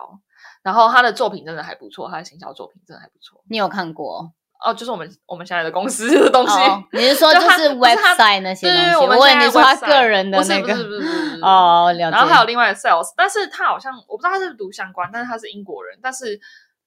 [0.62, 3.42] 然后他的作品真的还不错，他的行销作品真的还不错。
[3.48, 4.32] 你有看过？
[4.64, 6.58] 哦，就是我们我们现在的公司的东西。
[6.92, 8.96] 你是说 就是 website 那些东西？
[8.96, 10.74] 我问你说他个人的那个？
[10.74, 12.16] 不是不是不是 哦，了解。
[12.16, 16.38] 然后还有另外的 sales，但是他好像我不知道他是读相关，但是他是英国人，但是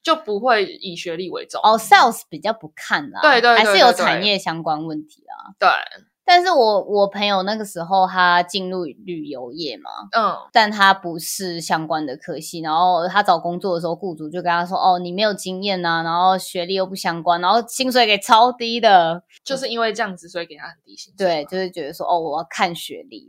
[0.03, 1.59] 就不会以学历为重。
[1.63, 5.55] 哦，sales 比较不看啦，对对，还是有产业相关问题啊。
[5.59, 5.69] 对。
[6.25, 23.27] 但是我我朋友那个时候他进入旅游业嘛，嗯，但他不是相关的科系，然后他找工作的时候，雇主就跟他说：“哦，你没有经验呐，然后学历又不相关，然后薪水给超低的，就是因为这样子，所以给他很低薪。”对，就是觉得说：“哦，我要看学历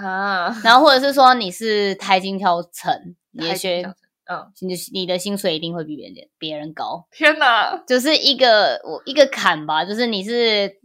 [0.00, 3.82] 啊，啊， 然后或者是说你是台金挑城，你的学，
[4.30, 7.06] 嗯，你你的薪水一定会比别人别人高。
[7.12, 10.80] 天哪，就是一个我一个坎吧，就是你是。”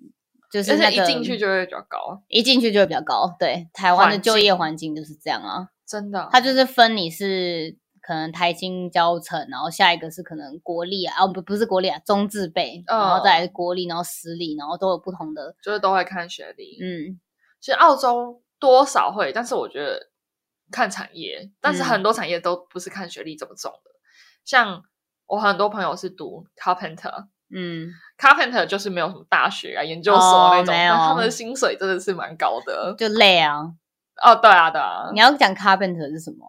[0.51, 3.35] 就是那个一进去就会比较高，一进去就会比较高。
[3.39, 6.27] 对，台湾的就业环境就是这样啊，真的。
[6.31, 16.79] 它就是分你是可能台新交城，然后下一个是可能国立啊，哦不不是国立啊，中字辈，然后再国立，然后私立，然后都有不同的，就是都会看学历。
[16.81, 17.19] 嗯，
[17.59, 20.09] 其实澳洲多少会，但是我觉得
[20.71, 23.91] 看产业，但是很多产业都不是看学历这么重的。
[24.43, 24.83] 像
[25.27, 27.27] 我很多朋友是读 carpenter。
[27.53, 33.61] 嗯，carpenter 就是没有什么大学啊、研究所那种，但他们的薪水真的是蛮高的，就累啊。
[34.21, 35.09] 哦，对啊，对啊。
[35.13, 36.45] 你要讲 carpenter 是什么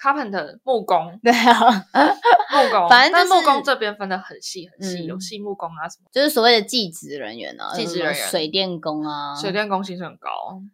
[0.00, 1.86] ？Carpenter 木工，对啊，
[2.50, 10.30] 木工，反正木工这边分的很细很细，有细木工啊什么，就是所谓的技职人员啊，技职人员，水电工啊，水电工薪水很高，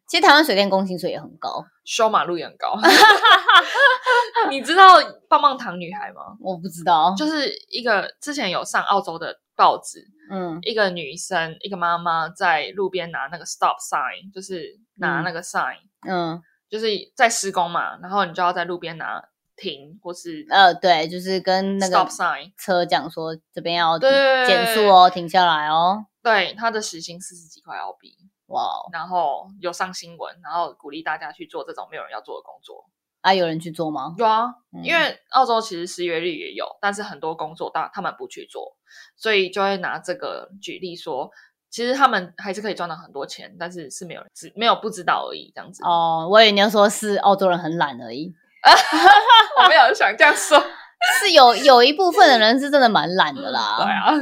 [0.07, 2.79] 其实台湾水电工薪水也很高，修马路也很高。
[4.49, 4.95] 你知道
[5.29, 6.37] 棒棒糖女孩吗？
[6.41, 16.43] 我不知道，就是一个之前有上澳洲的报纸，嗯，一个女生，一个妈妈在路边拿那个 stop sign，就是拿那个 sign，嗯。
[16.69, 19.23] 就是在施工嘛，然后你就要在路边拿
[19.55, 26.05] 停，或是呃，对，就是跟那个 stop sign 车讲说这边要减速哦，停下来哦。
[26.25, 28.17] 对，他的时薪四十几块澳币，
[28.47, 32.85] 哇，然后有上新闻，然后鼓励大家去做这种没有人要做的工作
[33.31, 33.35] 啊。
[33.35, 34.15] 有人去做吗？
[34.19, 34.47] 有啊，
[34.83, 38.77] 因为澳洲其实失业率也有，但是很多工作大他们不去做，
[39.17, 41.31] 所以就会拿这个举例说。
[41.69, 45.85] 其实他们还是可以赚到很多钱，但是是没有人知，没有不知道而已，这样子。
[45.85, 48.33] 哦，我以为你要说是澳洲人很懒而已。
[49.63, 50.59] 我没有想这样说，
[51.21, 53.77] 是有有一部分的人是真的蛮懒的啦。
[53.83, 54.15] 对啊，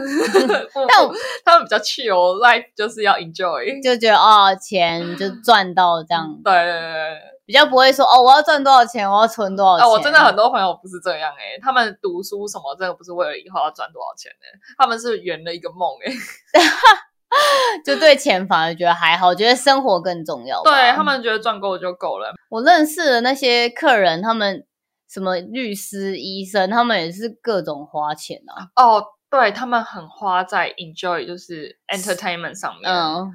[0.88, 1.08] 但
[1.44, 6.26] 他们比较 chill，life 就是要 enjoy，就觉得哦，钱就赚到这样。
[6.42, 9.88] 对对对，比较不会说哦，我要赚多少钱，我要存多少钱。
[9.88, 14.46] 我真的很多朋友不是这样哎，他们读书什么，真的不是为了以后要赚多少钱哎，
[14.78, 16.12] 他们是圆了一个梦哎。
[17.84, 20.62] 就对钱反而觉得还好，觉得生活更重要。
[20.62, 22.32] 对他们觉得赚够就够了。
[22.48, 24.64] 我认识的那些客人，他们
[25.10, 28.70] 什么律师、医生，他们也是各种花钱啊。
[28.76, 32.88] 哦，对他们很花在 enjoy，就是 entertainment 上面。
[32.88, 33.28] 嗯，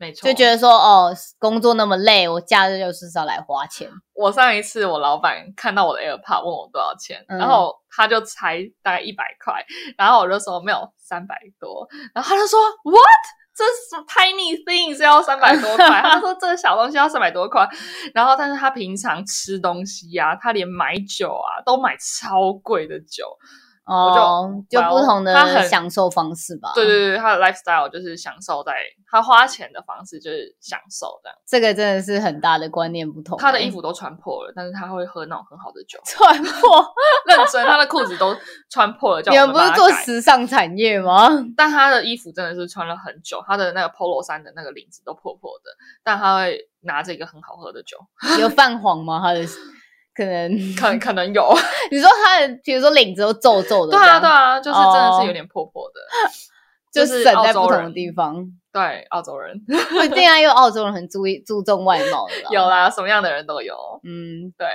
[0.00, 3.86] 没错，就觉得说哦，工作那么累，我假日就是要来花钱。
[4.14, 9.62] 我上一次我老板看到我的 AirPod 问我多少钱，然后他就猜大概一百块，
[9.98, 13.22] 然后我就说没有三百多，然后他就说 What？
[13.52, 17.68] 这是 tiny thing 是要三百多块，他说这小东西要三百多块，
[18.14, 23.26] 然后但是他平常吃东西呀，他连买酒啊都买超贵的酒。
[23.84, 25.34] 哦，就不同的
[25.68, 26.70] 享受方式吧。
[26.74, 28.72] 对对对，他的 lifestyle 就是享受在
[29.10, 31.36] 他花钱的方式，就是享受这样。
[31.44, 33.36] 这个真的是很大的观念不同。
[33.38, 35.98] 他的衣服都穿破了，但是他会喝那种很好的酒。
[36.06, 36.86] 穿破？
[37.26, 38.36] 认真，他的裤子都
[38.68, 39.22] 穿破了。
[39.28, 41.28] 你们不是做时尚产业吗？
[41.56, 45.70] 但他的衣服真的是穿了很久，他的那个 polo 衫的那个领子都破破的，
[46.04, 47.96] 但他会拿着一个很好喝的酒。
[48.38, 49.20] 有泛黄吗？
[49.20, 49.44] 他的？
[50.14, 51.52] 可能 可可能有，
[51.90, 56.00] 你说他的，比如说领子都皱皱的，对啊对啊，就是真的是有点破破的，
[56.92, 58.46] 就是省在不同的地方。
[58.72, 63.74] 对，澳洲人，对啊，因为澳洲人很注意注重外貌的，有啦，什么样的人都有。
[64.04, 64.68] 嗯，对。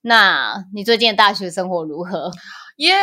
[0.00, 2.32] 那你最近的大学生活如何？
[2.78, 2.94] 耶，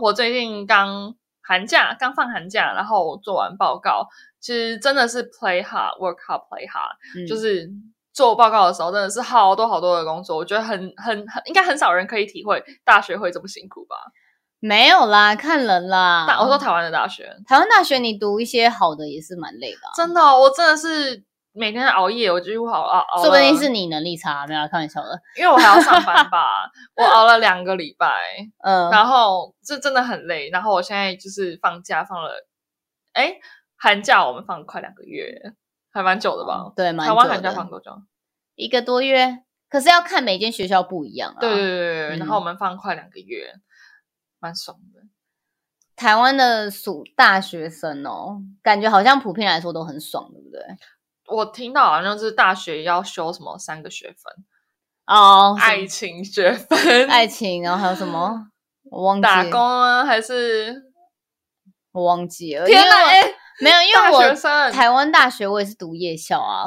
[0.00, 4.08] 我最近刚寒假刚放寒假，然后做完报告，
[4.40, 7.68] 其实真的是 play hard work hard play hard，就是。
[8.12, 13.96] 做报告的时候真的是好多好多的工作，我觉得很很很应该很少人可以体会大学会这么辛苦吧？
[14.60, 16.24] 没有啦，看人啦。
[16.28, 19.80] 大我说台湾的大学，台湾大学你读一些好的也是蛮累的。
[19.96, 23.20] 真的，我真的是每天熬夜，我几乎熬熬。
[23.20, 25.20] 说不定是你能力差，没有开玩笑的。
[25.36, 28.08] 因为我还要上班吧， 我熬了两个礼拜，
[28.62, 30.48] 嗯，然后这真的很累。
[30.50, 32.46] 然后我现在就是放假放了，
[33.14, 33.34] 哎，
[33.76, 35.54] 寒假我们放快两个月。
[35.92, 36.72] 还蛮久的吧？
[36.74, 38.02] 对，台湾寒假放多久？
[38.56, 39.44] 一个多月。
[39.68, 41.40] 可是要看每间学校不一样啊。
[41.40, 43.54] 对对对对然后我们放快两个月，
[44.38, 45.00] 蛮爽的。
[45.96, 50.62] 台湾的暑大学生哦，感觉好像普遍来说都很爽，对不对？
[51.28, 54.44] 我听到好像是大学要修什么三个学分
[55.06, 58.48] 哦，爱情学分，爱情，然后还有什么？
[58.90, 60.92] 我忘记打工啊，还是
[61.92, 62.66] 我忘记了？
[62.66, 63.06] 天哪！
[63.06, 63.22] 哎。
[63.62, 66.66] 没有，因为我台湾大学我也是读夜校啊。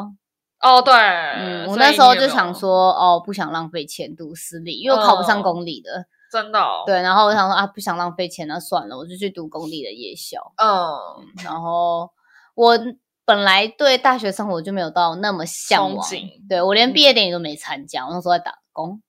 [0.61, 6.05] 哦，对，嗯，我那时候就想说，哦，不想浪费钱读私立，因为我考不上公立的。
[6.31, 6.59] 真的。
[6.59, 10.53] 哦对，然后我想说啊，不想浪费钱，那算了，我就去读公立的夜校。
[10.57, 10.97] 嗯，
[11.43, 12.09] 然后
[12.55, 12.79] 我
[13.25, 16.07] 本来对大学生活就没有到那么向往，
[16.49, 19.01] 对我连毕业典礼都没参加，我那时候在打工。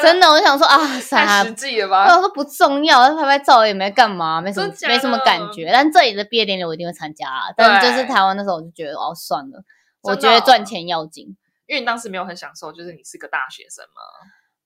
[0.00, 0.78] 真的，我想说啊，
[1.10, 2.04] 太实际了吧？
[2.14, 5.70] 我说不重要，拍拍照也没干嘛，没什么，没什么感觉。
[5.72, 7.52] 但这里的毕业典礼我一定会参加啊。
[7.56, 9.64] 但就是台湾那时候，我就觉得哦，算了，
[10.02, 11.36] 我觉得赚钱要紧。
[11.66, 14.02] 因为你当时没有很享受，就是你是个大学生嘛，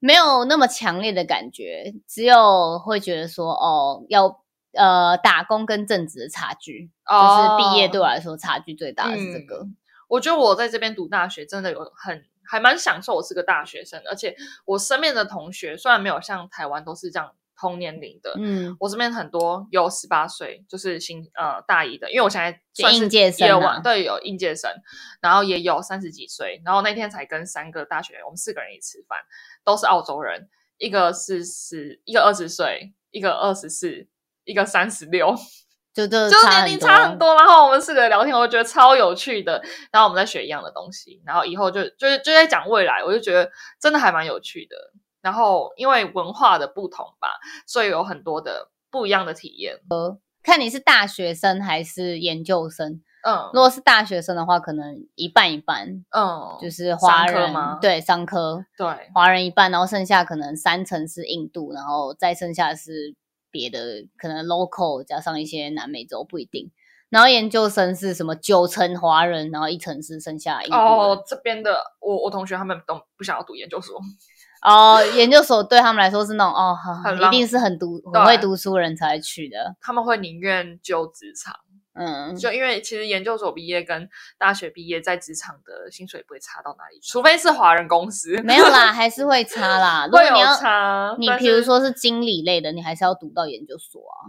[0.00, 4.40] 没有那么强烈的感觉，只有会觉得说哦，要
[4.72, 9.66] 呃打工跟正职的差距，就是毕业对我来说差距最大的是这个。
[10.08, 12.24] 我觉得我在这边读大学真的有很。
[12.46, 18.34] 还蛮享受，我是个大学生，而且我身边的同学虽然没有像台湾都是这样同年龄的。
[18.38, 24.70] 嗯，我身边很多有十八岁，就是新呃大一的，因为我现在算是应届生，对，有应届生，
[25.20, 29.18] 然后也有三十几岁，然后那天才跟三个大学，我们四个人一起吃饭，
[29.64, 30.48] 都是澳洲人，
[30.78, 34.06] 一个是十，一个二十岁，一个二十四，
[34.44, 35.34] 一个三十六。
[35.96, 39.62] 就就就年龄差很多，然后我们四个聊天，我觉得超有趣的。
[39.90, 44.76] 然后我们在学一样的东西，然后以后就就是就在讲未来，我就觉得真的还蛮有趣的。
[45.22, 47.28] 然后因为文化的不同吧，
[47.66, 49.78] 所以有很多的不一样的体验。
[49.88, 53.00] 呃，看你是大学生还是研究生。
[53.22, 56.04] 嗯，如果是大学生的话，可能一半一半。
[56.10, 63.14] 嗯，就是华人对商科对华人一半，然后剩下可能三成是印度，然后再剩下是。
[63.56, 66.70] 别的可能 local 加上一些南美洲不一定，
[67.08, 73.98] 然后研究生是什么九成华人，然后一层是剩下哦这边的我我同学他们都不想要读研究所
[74.62, 76.76] 哦，研究所对他们来说是那种哦，
[77.26, 81.54] 一定是很读很会读书人才去的，他们会宁愿就职场。
[81.98, 90.06] 嗯，就因为其实研究所毕业跟大学毕业在职场的薪水不会差到哪里，除非是华人公司，没有啦， 还是会差啦。
[90.06, 91.16] 会有差。
[91.18, 94.28] 你比如说是经理类的，你还是要读到研究所啊。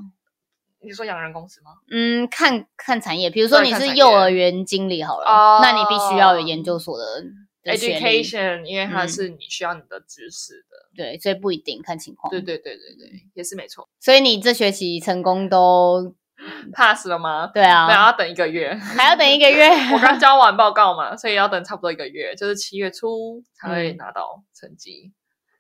[0.80, 1.72] 你说洋人公司吗？
[1.92, 7.22] 嗯，看看产业，比如说你是幼儿园经理好了，那你必须要有研究所的
[7.66, 10.78] education，因为它是你需要你的知识的。
[10.96, 12.32] 对，所以不一定看情况。
[12.32, 13.90] 对对对对对，也是没错。
[14.00, 16.16] 所以你这学期成功都。
[16.74, 17.48] pass 了吗？
[17.54, 19.70] 对啊，没有要等一个月，还要等一个月。
[19.94, 25.14] 我刚交完报告嘛，所以要等差不多一个月，就是七月初才会拿到成绩。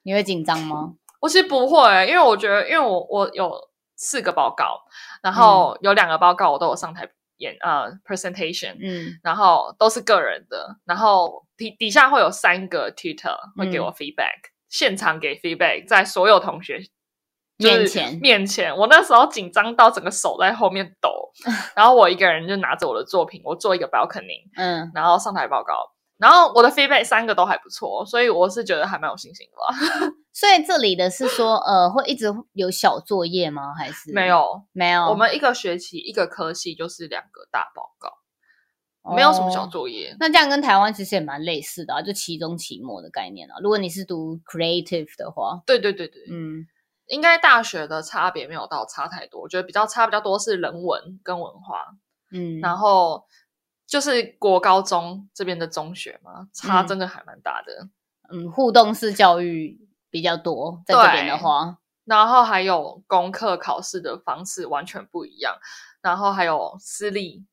[0.03, 0.93] 你会紧张吗？
[1.19, 3.51] 我其实不会，因为我觉得，因为我我有
[3.95, 4.79] 四个报告，
[5.23, 16.81] 然后有两个报告我都有上台演呃 presentation，嗯，然后都是个人的，然后底底下会有三个 tutor 会给我 feedback，现场给 feedback，在所有同学。
[17.57, 21.09] 面前面前，我那时候紧张到整个手在后面抖，
[21.75, 25.73] 然后我一个人就拿着我的作品，我做一个 balcony，嗯，然后上台报告，
[26.17, 30.11] 然后我的 feedback 三个都还不错，所以我是觉得还蛮有信心的吧。
[30.31, 33.73] 所以这里的是说，呃，会一直有小作业吗？
[33.75, 35.05] 还是没有没有？
[35.05, 40.15] 我们一个学期一个科系就是两个大报告，没有什么小作业。
[40.19, 43.55] 那这样跟台湾其实也蛮类似的啊，就期中期末的概念啊。
[43.63, 46.67] 如果你是读 creative 的话，对对对对，嗯。
[47.07, 51.95] 应该大学的差别没有到差太多，我觉得比较差比较多是人文跟文化，
[52.31, 53.25] 嗯，然后
[53.85, 57.87] 就是国高中这边的中学嘛，差真的还蛮大的，
[58.29, 59.79] 嗯，互动式教育
[60.09, 65.57] 比较多在这边的话，然后还有功课考试的方式完全不一样，
[66.01, 67.45] 然后还有私立，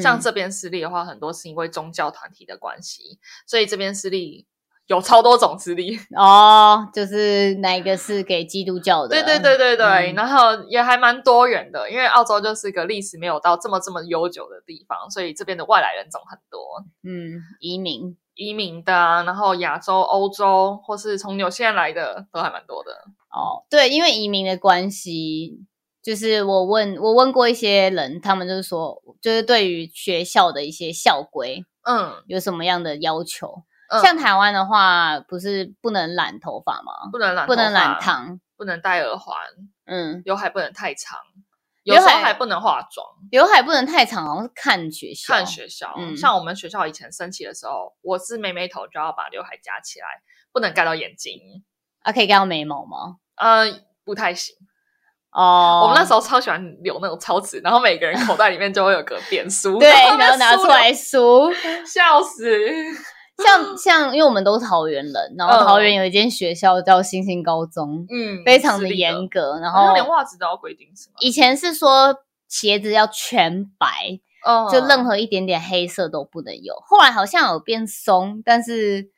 [0.00, 4.46] 像这边私立的话，很多是因为宗教团体的关系，所以这边私立。
[4.92, 9.08] 有超多种之力 哦，就是哪个是给基督教的？
[9.08, 16.60] 对对对对对，然后也还蛮多元的，因为澳洲就是一个历史没有到这么这么悠久的地方，所以这边的外来人种很多。
[17.04, 22.92] 嗯，移民移民的，然后亚洲、欧洲或是从纽西兰来的都还蛮多的。
[23.30, 25.58] 哦，对，因为移民的关系，
[26.02, 33.62] 就是我问我问过一些人，他们就是说，就是对于学校的一些校规，嗯，有什么样的要求？
[34.00, 36.92] 像台湾的话，不是不能染头发吗？
[37.10, 39.36] 不能染，不能染烫，不能戴耳环，
[39.86, 41.18] 嗯，刘海不能太长，
[41.82, 45.94] 刘海还不能化妆，刘海不能太长，好像是看学校，看学校。
[45.98, 50.06] 嗯，像我们学校以前升旗的时候，我是妹妹头就要把刘海夹起来，
[50.52, 51.40] 不能盖到眼睛。
[52.02, 53.16] 啊，可以盖到眉毛吗？
[53.36, 53.66] 呃，
[54.04, 54.54] 不太行。
[55.30, 61.50] 哦，我们那时候超喜欢留那种超直，然后每个人口袋里面就会有个 扁书，对，然后拿出来梳，
[61.86, 62.44] 笑死。
[63.38, 71.14] 像像，因为我们都是桃园人，然后桃园有一间学校叫星星高中，嗯，非常的严格，然后连袜子都要规定是吗？
[71.20, 72.14] 以前是说
[72.48, 76.74] 鞋子要全白，哦就任何一点点黑色都不能有。
[76.86, 79.10] 后来好像有变松，但是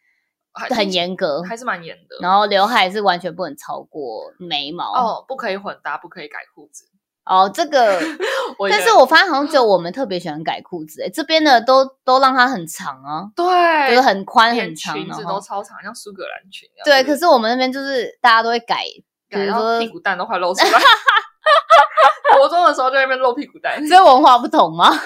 [0.53, 2.17] 很严格，还是蛮严的。
[2.21, 6.85] 然后刘海是完全不能超过眉毛，哦，不可以混搭，不可以改裤子。
[7.25, 7.99] 哦，这个，
[8.71, 16.85] 但是我发现好像只有我们特别喜欢改裤子，哎，这边的都都让它很长啊，对，就是很宽很长，裙子都超长，像苏格兰裙一样。
[16.85, 18.85] 对，可是我们那边就是大家都会改，
[19.29, 20.81] 比如说屁股蛋都快露出来。
[22.37, 24.91] 国中的时候在那边露屁股蛋，这文化不同吗？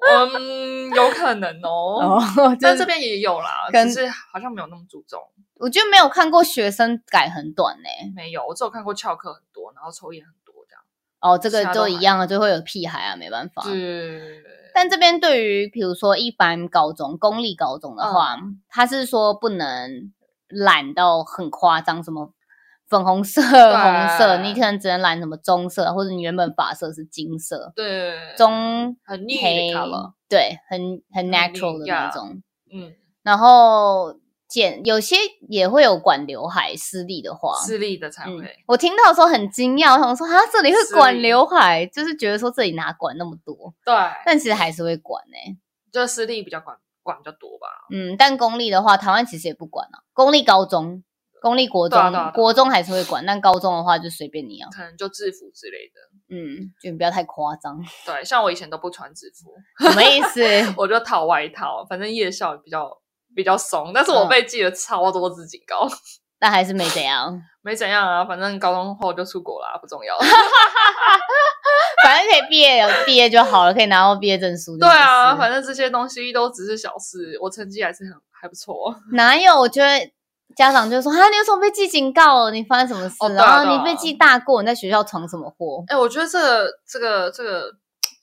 [0.00, 2.22] 嗯，有可能哦，
[2.58, 5.20] 但这边也有啦，可是好像没有那么注重。
[5.58, 10.32] 我就没有看过学生改很短呢，没有，我只有看过翘课很多，然后抽烟很。
[11.20, 13.62] 哦，这个都一样啊，就会有屁孩啊，没办法。
[13.66, 14.20] 嗯。
[14.72, 20.12] 但这边对于比如说一般高中、公立高中的话，他是说不能
[20.48, 22.32] 染到很夸张，什么
[22.88, 29.72] 粉红色、红色，你可能只能染什么棕色，或者你原本发色是金色，对，棕很黑，
[30.28, 32.42] 对，很很 natural 的那种，
[32.72, 34.14] 嗯，然后。
[34.50, 35.14] 剪有些
[35.48, 38.58] 也会有管刘海，私立的话，私立的才会。
[38.66, 43.72] 我听到的时候很惊讶，我想说啊，这里会管刘海，就是觉得说这里哪管那么多？
[43.84, 43.94] 对，
[44.26, 45.56] 但其实还是会管呢，
[45.92, 47.68] 就私立比较管管比较多吧。
[47.92, 50.02] 嗯，但公立的话，台湾其实也不管啊。
[50.12, 51.04] 公立高中、
[51.40, 56.00] 公立国中、国中还是会管，但高中的话就随便你啊，可能就制服之类的。
[56.32, 57.80] 嗯，就不要太夸张。
[58.04, 59.54] 对，像我以前都不穿制服，
[59.88, 60.42] 什么意思？
[60.76, 63.00] 我就套外套，反正夜校比较。
[63.34, 65.88] 比较怂，但是我被记了超多次警告，
[66.38, 70.16] 但还是没怎样，没怎样啊，反正高中后就出国了，不重要，
[72.02, 74.76] 反正可以毕业，毕业就好了，可以拿到毕业证书。
[74.80, 78.94] 对啊，反正这些东西都只是小事，我成绩还是很还不错。
[79.12, 79.58] 哪有？
[79.58, 80.12] 我觉得
[80.56, 82.50] 家长就说啊，你有什么被记警告？
[82.50, 83.34] 你发生什么事？
[83.34, 85.84] 然后你被记大过，你在学校闯什么祸？
[85.88, 87.70] 哎，我觉得这个这个这个。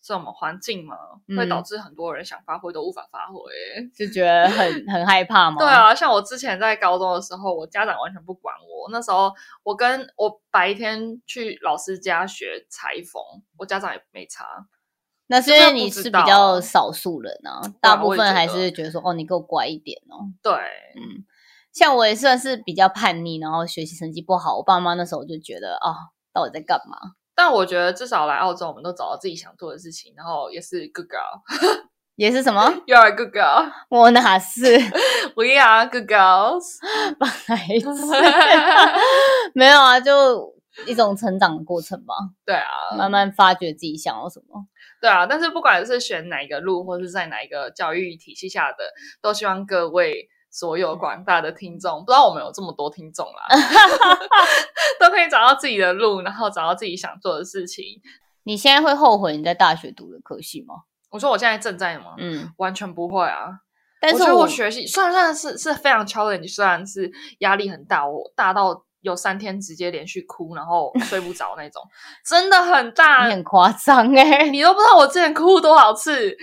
[0.07, 0.95] 这么环境嘛，
[1.35, 3.35] 会导致很多人想发挥都无法发挥，
[3.93, 5.57] 就觉得很 很害怕吗？
[5.59, 8.89] 对啊，像我之前在高中的时候，我家长完全不管我。
[8.89, 9.33] 那时候
[9.63, 13.21] 我跟我白天去老师家学裁缝，
[13.57, 14.45] 我家长也没查。
[15.27, 20.31] 那是因为你是比较少数人啊，大部分还是觉得说哦，你给我乖一点哦。
[20.41, 20.53] 对，
[20.95, 21.25] 嗯，
[21.73, 25.93] 像我也算是比较叛逆，然后学习成绩不好，我爸妈那时候就觉得啊，
[26.31, 27.16] 到底在干嘛？
[27.39, 31.39] 但我觉得至少来澳洲，我们都找到自己想做的事情，然后也是 good girl，
[32.15, 32.63] 也是什么？
[32.88, 34.65] You are good girl，我哪是？
[35.38, 36.63] We are good girls，
[39.53, 40.51] 没有啊，就
[40.88, 42.15] 一种成长的过程吧。
[42.43, 44.65] 对啊，慢慢发掘自己想要什么。
[44.99, 48.77] 对啊，但是不管是选哪一个路，或是在哪一个教育体系下的，
[49.21, 50.27] 都希望各位。
[50.49, 53.47] 所有广大的听众，不知道我们有这么多听众啦，
[54.99, 57.85] 都可以找到自己的路，然后找到自己想做的事情。
[58.43, 60.75] 你现在会后悔你在大学读的科系吗？
[61.11, 62.15] 我说我现在正在吗？
[62.17, 63.59] 嗯，完全不会啊。
[63.99, 68.86] 但是我学习虽然算是是非常 challenge，虽然是压力很大，我大到。
[69.01, 71.81] 有三天直接连续哭，然后睡不着那种，
[72.25, 76.35] 真的很大，你很夸张哎，你都不知道我之前哭多少次。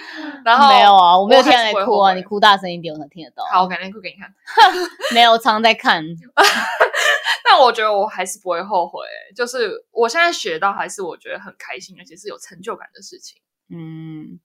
[0.45, 3.45] 然后没有啊，我没有听你哭啊，你哭大声一点，我能听得到。
[3.51, 4.33] 好，我改天哭给你看。
[5.13, 6.05] 没有，常在看。
[7.45, 9.01] 但我觉得我还是不会后悔，
[9.37, 13.41] 就是我现在学到还是我觉得很开心，而且是有成就感的事情。
[13.69, 14.41] 嗯，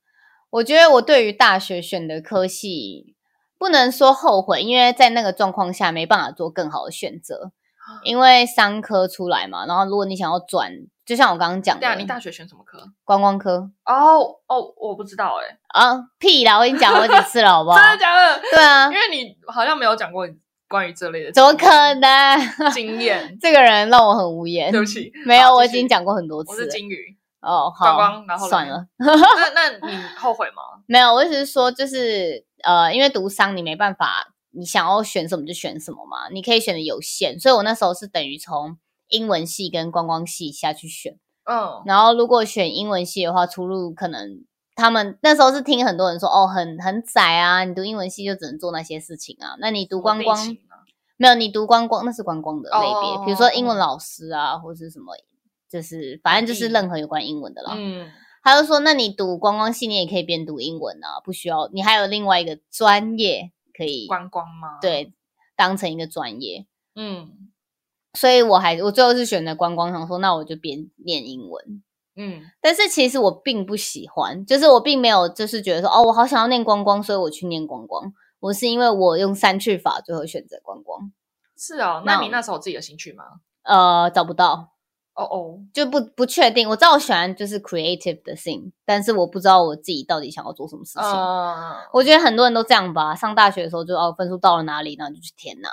[0.50, 3.16] 我觉得我对于大学选的科系
[3.58, 7.52] 不能说后悔，因为在那个状况下没办法做更好的选择。
[8.02, 10.72] 因为商科出来嘛，然后如果你想要转，
[11.04, 12.78] 就像我刚刚讲的，你大学选什么科？
[13.04, 13.70] 观光科。
[13.84, 15.58] 哦哦，我不知道哎。
[15.68, 16.58] 啊屁啦！
[16.58, 17.78] 我已经讲过几次了，好不好？
[17.82, 18.40] 真的假的？
[18.52, 20.26] 对啊，因为你好像没有讲过
[20.68, 21.32] 关于这类的。
[21.32, 22.38] 怎么可能？
[22.72, 23.36] 经验？
[23.40, 24.70] 这个人让我很无言。
[24.70, 26.50] 对不起，没有，我已经讲过很多次。
[26.52, 27.16] 我是金鱼。
[27.40, 27.96] 哦，好。
[27.96, 28.86] 观光，然后算了。
[28.98, 30.62] 那那你后悔吗？
[30.86, 34.28] 没有，我只是说，就是呃，因为读商你没办法。
[34.52, 38.76] 你想要选什么就选什么嘛，你可以选的有限，所以我那时候是等于从
[39.08, 44.44] 英文系跟观光系下去选，嗯，然后如果选英文系的话，出路可能
[44.74, 50.38] 他们那时候是听很多人说，哦，很很窄啊，你读英文系就只能做那些事情啊，那你读观光
[51.16, 55.14] 没有，你读观光那是观光的类别，比如说英文老师啊，或是什么，
[55.70, 58.10] 就是反正就是任何有关英文的啦，嗯，
[58.42, 63.52] 他就说，那你读观光系，你也可以边读英文啊，不需要，你还有另外一个专业。
[63.80, 64.78] 可以观光吗？
[64.82, 65.14] 对，
[65.56, 67.50] 当成一个专业，嗯，
[68.12, 71.82] 所以我还我最后是选择观光，想说那我就边念英文，
[72.14, 78.12] 嗯，但是其实我并不喜欢，就是我并没有就是觉得说哦，我好想要念观光，所以我去念观光。
[78.40, 81.10] 我是因为我用三去法，最后选择观光。
[81.56, 83.24] 是哦，那你那时候有自己的兴趣吗？
[83.62, 84.72] 呃，找不到。
[85.16, 86.68] 哦哦，就不不确定。
[86.68, 91.02] 我知道我喜欢就是 creative 的 thing，但是我不知道我自己到底想要做什么事情。
[91.92, 93.14] 我觉得很多人都这样吧。
[93.14, 95.68] 上大学的时候就哦，分数到了哪里，然后就去填呐，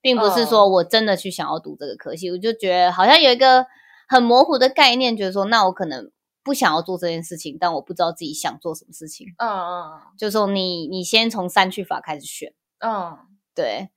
[0.00, 2.30] 并不是说我真的去想要读这个科系。
[2.30, 3.66] 我就觉得好像有一个
[4.08, 6.10] 很模糊的概念，觉得说那我可能
[6.42, 9.28] 不想要做这件事情，但我不知道自己想做什么事情。
[9.36, 12.52] 嗯嗯，就说你你先从三去法开始选。
[12.80, 13.18] 嗯，
[13.54, 13.90] 对。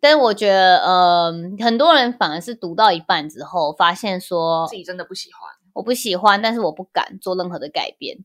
[0.00, 8.18] 但是我觉得，呃，很多人反而是读到一半之后，发现说自己真的不喜欢，我不喜欢，但是我不敢做任何的改变。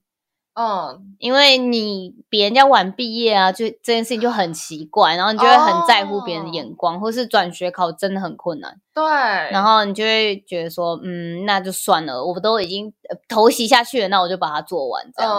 [0.58, 8.80] 嗯，因为你比人家晚毕业啊，就这件事情就很奇怪，然后你就会很在乎别人的眼光，或是转学考真的很困难。
[8.94, 9.04] 对，
[9.52, 12.94] 然后你就会觉得说，嗯，那就算了，我都已经
[13.28, 15.32] 投袭下去了，那我就把它做完这样。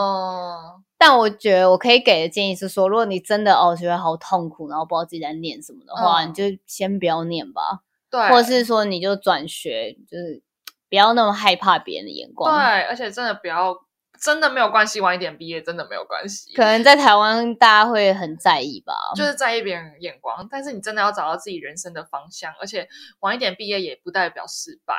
[0.99, 7.81] 但我觉得我可以给的建议是说，如果你真的哦觉得好痛苦，然后不知道自己在念什么的话，你就先不要念吧。
[8.09, 10.43] 对对，或者是说你就转学，就是
[10.89, 12.51] 不要那么害怕别人的眼光。
[12.51, 13.77] 对，而且真的不要，
[14.19, 16.55] 真的没有关系，晚一点毕业真的没有关系。
[16.55, 22.89] 可能在台湾大家会很在意吧，就是在意别人眼光，但是你真的要找到自己人生的方向，而且
[23.21, 24.95] 晚一点毕业也不代表失败，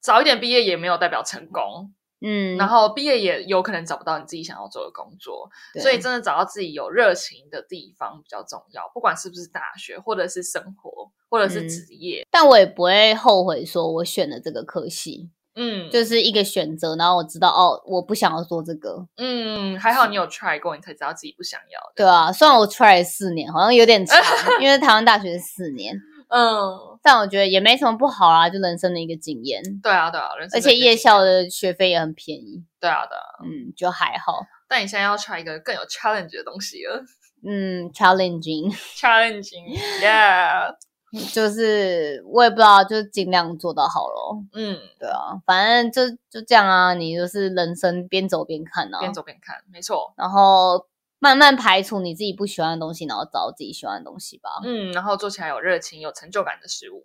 [0.00, 1.94] 早一点毕业也没有代表成功。
[2.22, 5.50] 嗯，然后毕业也有可能找不到你自己想要做的工作，
[5.80, 8.90] 所以真的找到自己有热情的地方比较重要。
[8.94, 15.30] 不管是不是大学，或者是生活，或者是职业，但我也不会后悔说我选了这个科系。
[15.54, 19.06] 嗯，就是一个选择，然后我知道哦，我不想要做这个。
[19.18, 21.78] 嗯，还好你有 try 过，你才知道自己不想要。
[21.94, 24.18] 对啊，虽然我 try 四年，好像有点长，
[24.62, 25.94] 因为台湾大学是四年。
[26.34, 29.62] 嗯，但我觉得也没什么不好啊，就人生的一个经验。
[29.82, 32.64] 对啊，对啊，而且夜校的学费也很便宜。
[32.80, 34.40] 对啊，对啊，嗯，就还好。
[34.66, 37.02] 但你现在要 try 一个更有 challenge 的东西了。
[37.46, 40.74] 嗯，challenging，challenging，yeah，
[41.34, 44.42] 就是我也不知道，就尽量做到好咯。
[44.54, 50.14] 嗯，对啊，反正就就这样啊，你就是人生边走边看啊，边走边看，没错。
[50.16, 50.86] 然后。
[51.22, 54.50] 慢慢排除你自己不喜欢的东西，然后找自己喜欢的东西吧。
[54.64, 57.04] 嗯，然后做起来有热情、有成就感的事物。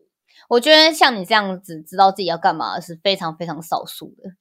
[0.49, 4.31] 我觉得像你这样子知道自己要干嘛是非常非常少数的。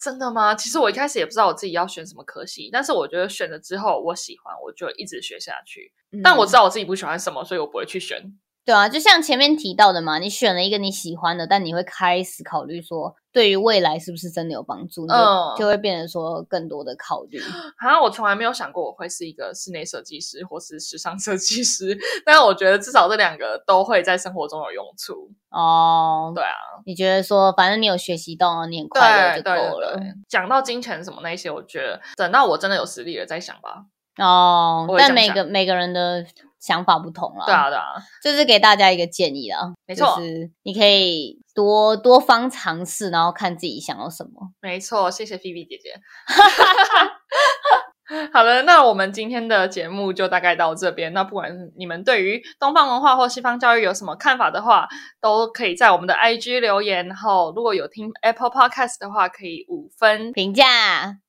[0.00, 0.54] 真的吗？
[0.54, 5.92] 其实我一开始也不知道我自己要选什么科系，但是我觉得选了之后我喜欢，我就一直学下去。
[6.24, 8.32] 但我知道我自己不喜欢什么，所以我不会去选。
[8.68, 15.14] 对啊，就像前面提到的嘛，你选了一个你喜欢的，但你会开始考虑说，对于未来是不是真的有帮助，就
[15.56, 17.40] 就会变成说更多的考虑。
[17.78, 21.96] 好像我从来没有想过我会是一个室内设计师或是时尚设计师，
[22.26, 25.30] 但是我觉得至少这两个都会在生活中有用处。
[25.48, 26.52] 哦，对啊，
[26.84, 29.98] 你觉得说，反正你有学习到，你很快乐就够了。
[30.28, 33.86] 讲到金钱什么那些，我觉得等到我真的有实力了再想吧。
[34.22, 36.26] 哦，但每个每个人的。
[36.58, 40.18] 想法不同了，对啊，对啊，就是给大家一个建议了，没错，
[40.62, 44.52] 你可以多多方尝试，然后看自己想要什么。
[44.60, 46.00] 没错，谢谢菲菲姐姐。
[48.32, 51.12] 好了，那我们今天的节目就大概到这边。
[51.12, 54.88] 那不管你们对于东方文化或西方教育有什么看法的话，
[55.20, 57.06] 都可以在我们的 IG 留言。
[57.06, 60.64] 然后如果有听 Apple Podcast 的话，可以五分评价，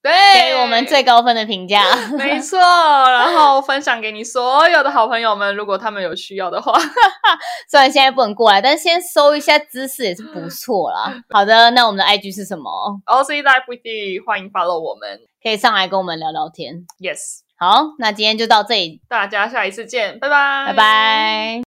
[0.01, 0.11] 对，
[0.51, 1.83] 给我们最高分的评价。
[2.17, 6.73] 没错，然后分享给你所有的好朋友们，如果他们有需要的话。
[7.69, 11.13] 虽然现在不能过来，但是先搜一下知识也是不错啦。
[11.29, 12.71] 好的，那我们的 IG 是什么
[13.05, 15.19] ？OC Life with you，欢迎 follow 我们。
[15.41, 16.85] 可以上来跟我们聊聊天。
[16.99, 21.57] Yes，好，那今天就到这里，大家下一次见，拜拜，拜拜。